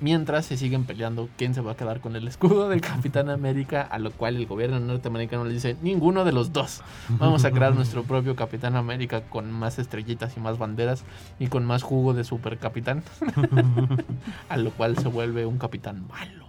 [0.00, 3.82] Mientras se siguen peleando quién se va a quedar con el escudo del Capitán América,
[3.82, 6.82] a lo cual el gobierno norteamericano le dice, ninguno de los dos.
[7.08, 11.04] Vamos a crear nuestro propio Capitán América con más estrellitas y más banderas
[11.38, 13.02] y con más jugo de super capitán.
[14.48, 16.46] a lo cual se vuelve un capitán malo.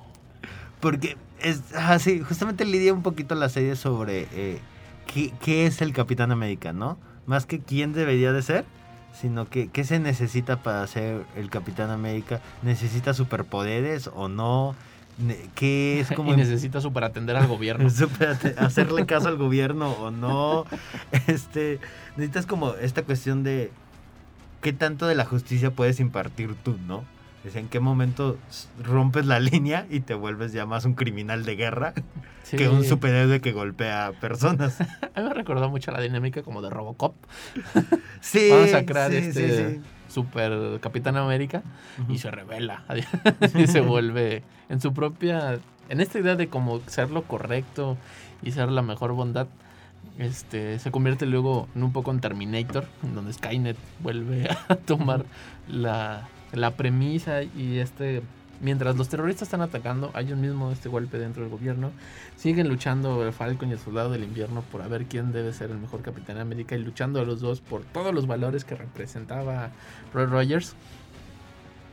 [0.79, 4.59] Porque es así, justamente lidia un poquito la serie sobre eh,
[5.13, 6.97] qué, qué es el Capitán América, ¿no?
[7.25, 8.65] Más que quién debería de ser,
[9.13, 12.41] sino que qué se necesita para ser el Capitán América.
[12.61, 14.75] ¿Necesita superpoderes o no?
[15.55, 17.87] ¿Qué es como y necesita super atender al gobierno.
[18.57, 20.65] Hacerle caso al gobierno o no?
[21.27, 21.79] Este,
[22.15, 23.71] necesitas como esta cuestión de
[24.61, 27.03] qué tanto de la justicia puedes impartir tú, ¿no?
[27.43, 28.37] Es en qué momento
[28.83, 31.93] rompes la línea y te vuelves ya más un criminal de guerra
[32.51, 32.57] Sí.
[32.57, 34.81] que un superhéroe que golpea a personas.
[35.15, 37.15] A mí me recordó mucho la dinámica como de Robocop.
[38.21, 41.63] Sí, Vamos a crear sí, este sí, super Capitán América
[42.07, 42.83] y se revela
[43.55, 47.97] y se vuelve en su propia en esta idea de como ser lo correcto
[48.43, 49.47] y ser la mejor bondad
[50.19, 55.25] este se convierte luego en un poco en Terminator en donde Skynet vuelve a tomar
[55.67, 58.21] la, la premisa y este
[58.61, 61.91] mientras los terroristas están atacando hay un mismo este golpe dentro del gobierno
[62.37, 65.71] siguen luchando el Falcon y el Soldado del Invierno por a ver quién debe ser
[65.71, 69.71] el mejor Capitán América y luchando a los dos por todos los valores que representaba
[70.13, 70.75] Roy Rogers.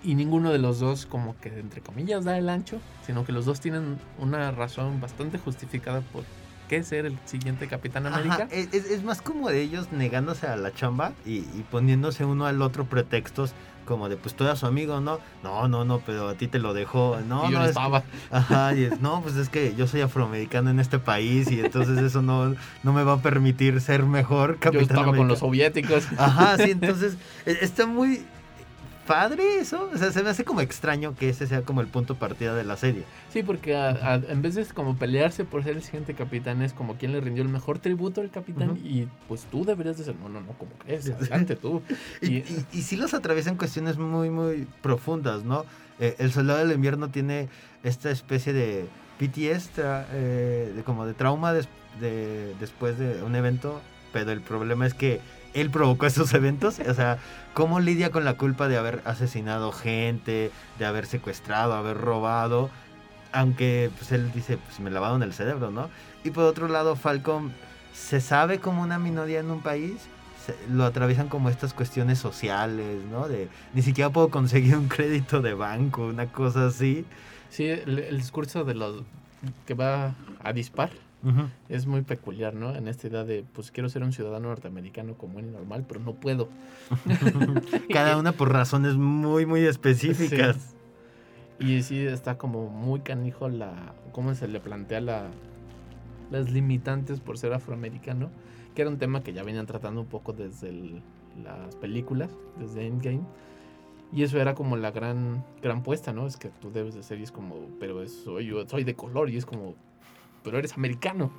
[0.05, 3.45] Y ninguno de los dos como que entre comillas da el ancho, sino que los
[3.47, 6.23] dos tienen una razón bastante justificada por
[6.69, 8.35] qué ser el siguiente Capitán América.
[8.45, 12.25] Ajá, es, es- es más como de ellos negándose a la chamba y, y poniéndose
[12.25, 13.53] uno al otro pretextos
[13.89, 15.19] como de pues tú eras su amigo, ¿no?
[15.43, 17.19] No, no, no, pero a ti te lo dejó.
[17.27, 18.05] No, y yo no, no es- estaba.
[18.31, 21.99] Ajá, y es, no, pues es que yo soy afroamericano en este país y entonces
[21.99, 26.05] eso no, no me va a permitir ser mejor Yo Capitán estaba con los soviéticos.
[26.19, 27.17] Ajá, sí, entonces
[27.47, 28.25] e- está muy
[29.09, 29.91] padre eso.
[29.93, 32.55] O sea, se me hace como extraño que ese sea como el punto de partida
[32.55, 33.03] de la serie.
[33.33, 36.73] Sí, porque a- a- en vez de como pelearse por ser el siguiente capitán, es
[36.73, 38.79] como quien le rindió el mejor tributo al capitán.
[38.85, 40.15] Y pues tú deberías de ser.
[40.17, 41.09] No, no, no, como crees.
[41.11, 41.83] Adelante tú.
[42.23, 45.65] Y, Y- y, y sí los atraviesan cuestiones muy, muy profundas, ¿no?
[45.99, 47.49] Eh, el soldado del invierno tiene
[47.83, 48.87] esta especie de
[49.19, 51.69] PTS, tra- eh, de como de trauma des-
[52.01, 53.81] de- después de un evento,
[54.13, 55.21] pero el problema es que
[55.55, 57.19] él provocó esos eventos, o sea,
[57.55, 62.71] cómo lidia con la culpa de haber asesinado gente, de haber secuestrado, haber robado,
[63.33, 65.91] aunque pues él dice, pues me lavaron el cerebro, ¿no?
[66.25, 67.53] Y por otro lado, Falcon
[67.95, 69.95] se sabe como una minoría en un país,
[70.71, 73.29] lo atraviesan como estas cuestiones sociales, ¿no?
[73.29, 77.05] De ni siquiera puedo conseguir un crédito de banco, una cosa así.
[77.51, 79.03] Sí, el, el discurso de los
[79.67, 80.91] que va a dispar
[81.69, 82.75] es muy peculiar, ¿no?
[82.75, 86.15] En esta idea de, pues quiero ser un ciudadano norteamericano común y normal, pero no
[86.15, 86.49] puedo.
[87.93, 90.75] Cada una por razones muy, muy específicas.
[91.61, 95.27] Y sí está como muy canijo la cómo se le plantea la
[96.31, 98.31] las limitantes por ser afroamericano,
[98.75, 101.03] que era un tema que ya venían tratando un poco desde el-
[101.43, 103.23] las películas, desde Endgame.
[104.13, 106.27] Y eso era como la gran, gran puesta, ¿no?
[106.27, 108.95] Es que tú debes de ser y es como, pero es- soy, yo soy de
[108.95, 109.75] color y es como,
[110.43, 111.31] pero eres americano.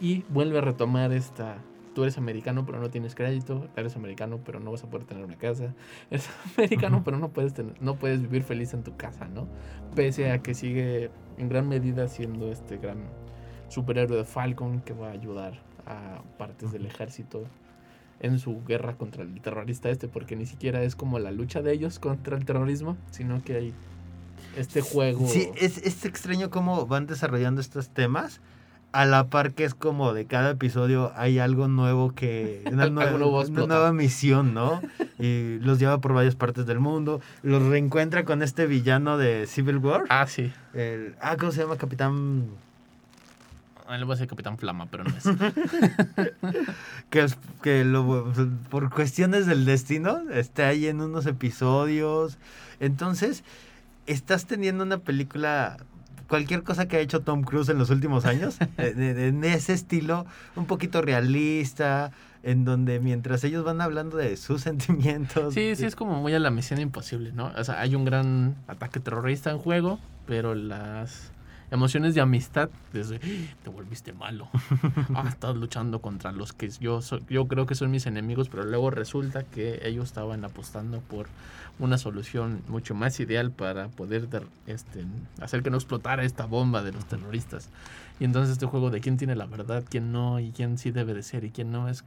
[0.00, 1.58] Y vuelve a retomar esta,
[1.94, 5.24] tú eres americano pero no tienes crédito, eres americano pero no vas a poder tener
[5.24, 5.74] una casa,
[6.10, 9.46] eres americano pero no puedes, tener, no puedes vivir feliz en tu casa, ¿no?
[9.94, 12.98] Pese a que sigue en gran medida siendo este gran
[13.68, 17.44] superhéroe de Falcon que va a ayudar a partes del ejército
[18.20, 21.72] en su guerra contra el terrorista este, porque ni siquiera es como la lucha de
[21.72, 23.74] ellos contra el terrorismo, sino que hay
[24.56, 25.26] este juego.
[25.28, 28.40] Sí, es, es extraño cómo van desarrollando estos temas.
[28.92, 32.64] A la par que es como de cada episodio hay algo nuevo que...
[32.72, 34.82] Una, nueva, una misión, ¿no?
[35.16, 37.20] Y los lleva por varias partes del mundo.
[37.44, 40.04] Los reencuentra con este villano de Civil War.
[40.08, 40.52] Ah, sí.
[40.74, 41.76] El, ah, ¿cómo se llama?
[41.76, 42.46] Capitán...
[43.86, 45.24] Ah, le voy a decir Capitán Flama, pero no es.
[47.10, 48.32] que, es- que lo-
[48.70, 52.38] por cuestiones del destino está ahí en unos episodios.
[52.78, 53.42] Entonces,
[54.12, 55.76] estás teniendo una película,
[56.28, 60.26] cualquier cosa que ha hecho Tom Cruise en los últimos años, de- en ese estilo,
[60.56, 65.54] un poquito realista, en donde mientras ellos van hablando de sus sentimientos.
[65.54, 67.52] Sí, sí, es como muy a la misión imposible, ¿no?
[67.56, 71.32] O sea, hay un gran ataque terrorista en juego, pero las
[71.72, 74.48] emociones de amistad, desde "Ah, te volviste malo,
[75.14, 78.64] ah, estás luchando contra los que yo, so- yo creo que son mis enemigos, pero
[78.64, 81.28] luego resulta que ellos estaban apostando por
[81.80, 85.04] una solución mucho más ideal para poder dar- este,
[85.40, 87.68] hacer que no explotara esta bomba de los terroristas.
[88.20, 91.14] Y entonces este juego de quién tiene la verdad, quién no, y quién sí debe
[91.14, 92.04] de ser y quién no, es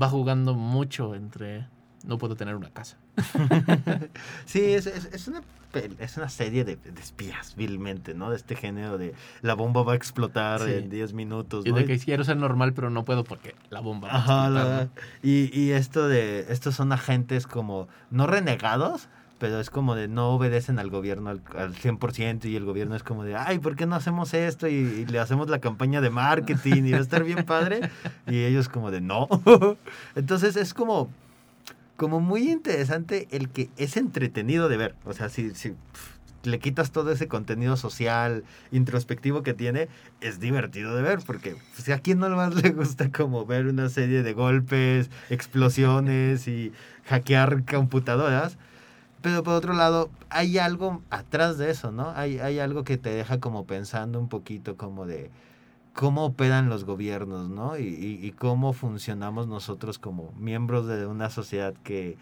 [0.00, 1.66] va jugando mucho entre
[2.06, 2.96] no puedo tener una casa.
[4.46, 5.42] Sí, es, es, es una,
[5.98, 8.30] es una serie de, de espías, vilmente, ¿no?
[8.30, 10.72] De este género de la bomba va a explotar Sí.
[10.72, 11.64] en 10 minutos.
[11.66, 11.76] Y ¿no?
[11.76, 14.08] de que quiero ser normal, pero no puedo porque la bomba.
[14.08, 14.90] va a Ajá, explotar, la- ¿no?
[15.22, 19.08] y, y esto de, estos son agentes como, no renegados,
[19.38, 23.02] pero es como de no obedecen al gobierno al, al 100% y el gobierno es
[23.02, 24.68] como de, ay, ¿por qué no hacemos esto?
[24.68, 27.90] Y, y le hacemos la campaña de marketing y va a estar bien padre.
[28.26, 29.28] Y ellos como de, no.
[30.14, 31.10] Entonces es como,
[31.96, 34.94] como muy interesante el que es entretenido de ver.
[35.04, 35.74] O sea, si, si
[36.42, 39.88] le quitas todo ese contenido social, introspectivo que tiene,
[40.20, 43.88] es divertido de ver, porque pues, a quién no más le gusta como ver una
[43.88, 46.72] serie de golpes, explosiones y
[47.06, 48.58] hackear computadoras.
[49.22, 52.10] Pero por otro lado, hay algo atrás de eso, ¿no?
[52.14, 55.30] Hay, hay algo que te deja como pensando un poquito como de
[55.94, 57.78] cómo operan los gobiernos, ¿no?
[57.78, 62.16] Y, y- y cómo funcionamos nosotros como miembros de una sociedad que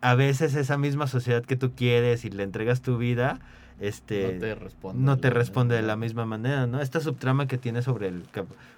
[0.00, 3.38] a veces esa misma sociedad que tú quieres y le entregas tu vida,
[3.80, 5.02] este no te responde.
[5.04, 6.80] no te responde de la misma manera, ¿no?
[6.80, 8.24] Esta subtrama que tiene sobre el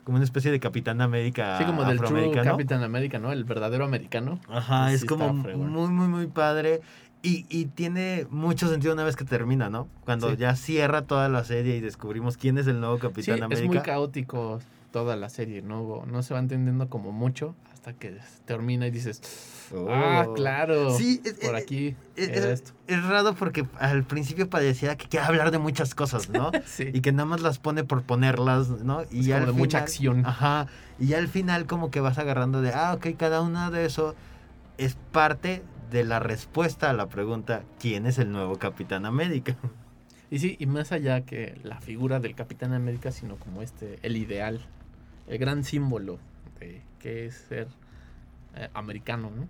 [0.05, 2.31] como una especie de Capitán América Sí, como del True.
[2.33, 3.33] Capitán América, ¿no?
[3.33, 4.39] El verdadero americano.
[4.49, 6.81] Ajá, Sí es como muy, muy, muy padre.
[7.27, 9.89] Y, y tiene mucho sentido una vez que termina, ¿no?
[10.05, 10.37] Cuando Sí.
[10.37, 13.67] ya cierra toda la serie y descubrimos quién es el nuevo Sí, Capitán es América.
[13.67, 14.61] muy caótico
[14.93, 16.05] toda la serie, ¿no?
[16.07, 19.23] No se va entendiendo como mucho hasta que termina y dices,
[19.89, 20.35] ah, Oh.
[20.35, 22.73] claro, Sí, es- por es- aquí Es, era es- esto.
[22.89, 26.51] es raro porque al principio parecía que quería hablar de muchas cosas, ¿no?
[26.67, 26.91] Sí.
[26.93, 29.03] y que nada más las pone por ponerlas, ¿no?
[29.11, 30.27] Y Es ya como de mucha acción.
[30.27, 30.67] Ajá.
[31.01, 34.15] Y ya al final como que vas agarrando de, ah, ok, cada una de eso
[34.77, 35.63] es parte
[35.95, 39.57] de la respuesta a la pregunta, ¿quién es el nuevo Capitán América?
[40.31, 44.17] Y sí, y más allá que la figura del Capitán América, sino como este, el
[44.17, 44.63] ideal,
[45.29, 46.19] el gran símbolo
[46.59, 47.69] de qué es ser
[48.57, 49.47] eh, americano, ¿no?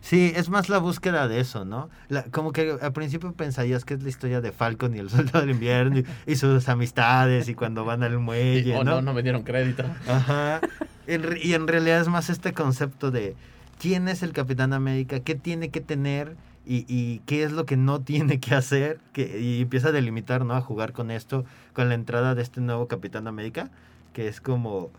[0.00, 1.90] Sí, es más la búsqueda de eso, ¿no?
[2.08, 5.40] La- como que al principio pensarías que es la historia de Falcon y el Soldado
[5.40, 8.92] del Invierno y, y sus amistades y cuando van al muelle, oh, ¿no?
[8.92, 9.84] no, no me dieron crédito.
[10.08, 10.60] Ajá.
[11.06, 13.34] En y en realidad es más este concepto de
[13.82, 17.76] quién es el Capitán América, qué tiene que tener y, y qué es lo que
[17.76, 19.00] no tiene que hacer.
[19.12, 20.54] Que, y empieza a delimitar, ¿no?
[20.54, 23.72] A jugar con esto, con la entrada de este nuevo Capitán América,
[24.12, 24.92] que es como,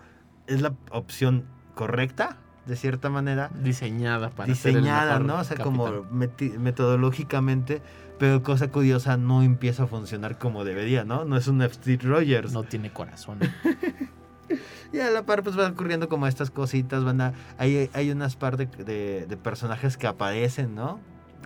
[0.48, 3.50] es la opción correcta, de cierta manera.
[3.64, 5.40] Diseñada para Diseñada, ¿no?
[5.40, 6.62] O sea, como capitán.
[6.62, 7.82] metodológicamente,
[8.20, 11.24] pero cosa curiosa, no empieza a funcionar como debería, ¿no?
[11.24, 12.52] No es un Steve Rogers.
[12.52, 13.40] No tiene corazón.
[14.94, 18.36] Y a la par pues van ocurriendo como estas cositas, van a, hay, hay unas
[18.36, 21.00] par de, de- de personajes que aparecen, ¿no?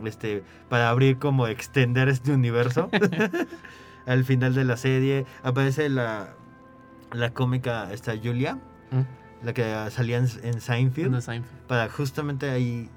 [0.05, 2.89] Este, para abrir como extender este universo.
[4.05, 6.29] Al final de la serie aparece la,
[7.11, 8.59] la cómica esta Julia,
[8.91, 9.45] Mm.
[9.45, 11.61] la que salía en, en Seinfeld, No, Seinfeld.
[11.67, 12.89] para justamente ahí,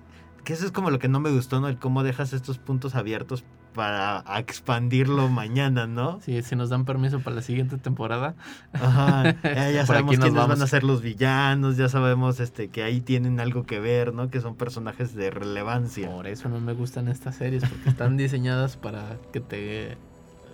[0.44, 1.66] que eso es como lo que no me gustó, ¿no?
[1.68, 3.42] El cómo dejas estos puntos abiertos
[3.74, 6.20] para expandirlo mañana, ¿no?
[6.20, 8.34] Sí, si nos dan permiso para la siguiente temporada.
[8.72, 10.62] Ajá, ya, sabemos quiénes van vamos.
[10.62, 14.30] a ser los villanos, ya sabemos este que ahí tienen algo que ver, ¿no?
[14.30, 16.10] Que son personajes de relevancia.
[16.10, 19.96] Por eso no me gustan estas series, porque están diseñadas para que te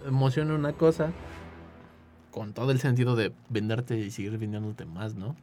[0.07, 1.11] emocione una cosa
[2.31, 5.37] con todo el sentido de venderte y seguir vendiéndote más, ¿no?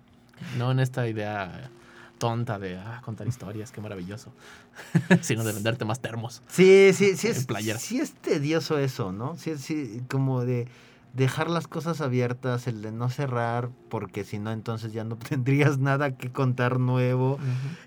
[0.58, 1.70] No en esta idea
[2.18, 4.32] tonta de ah, contar historias, qué maravilloso,
[5.22, 6.42] sino de venderte más termos.
[6.48, 7.48] Sí, sí, sí es,
[7.80, 9.36] sí es tedioso eso, ¿no?
[9.36, 10.68] Sí, sí, como de
[11.14, 15.78] dejar las cosas abiertas, el de no cerrar, porque si no, entonces ya no tendrías
[15.78, 17.38] nada que contar nuevo.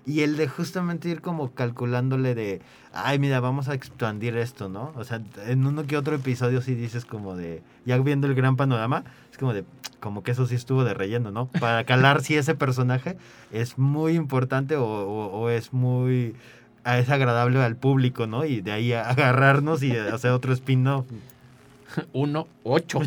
[0.05, 2.61] Y el de justamente ir como calculándole de,
[2.93, 4.93] ay, mira, vamos a expandir esto, ¿no?
[4.95, 8.55] O sea, en uno que otro episodio sí dices como de, ya viendo el gran
[8.55, 9.65] panorama, es como de,
[9.99, 11.47] como que eso sí estuvo de relleno, ¿no?
[11.47, 13.17] Para calar si ese personaje
[13.51, 16.35] es muy importante o, o- o es muy,
[16.83, 18.45] ah, es agradable al público, ¿no?
[18.45, 21.05] Y de ahí agarrarnos y hacer otro spin-off.
[22.13, 22.99] Uno, ocho.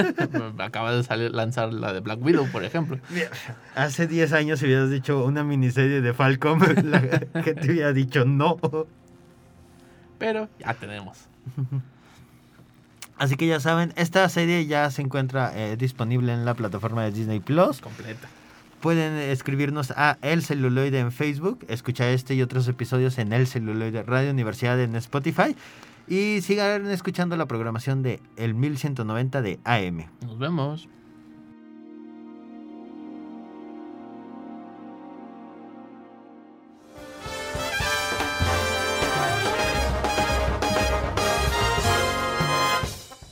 [0.58, 2.98] Acaba de salir, lanzar la de Black Widow, por ejemplo.
[3.74, 7.00] Hace 10 años si hubieras dicho una miniserie de Falcom, la
[7.42, 8.58] gente hubiera dicho no.
[10.18, 11.26] Pero ya tenemos.
[13.22, 17.12] Así que ya saben, esta serie ya se encuentra eh, disponible en la plataforma de
[17.12, 17.80] Disney Plus.
[17.80, 18.26] Completa.
[18.80, 24.02] Pueden escribirnos a El Celuloide en Facebook, escuchar este y otros episodios en El Celuloide
[24.02, 25.54] Radio Universidad en Spotify
[26.08, 30.08] y sigan escuchando la programación de El 1190 de AM.
[30.22, 30.88] Nos vemos.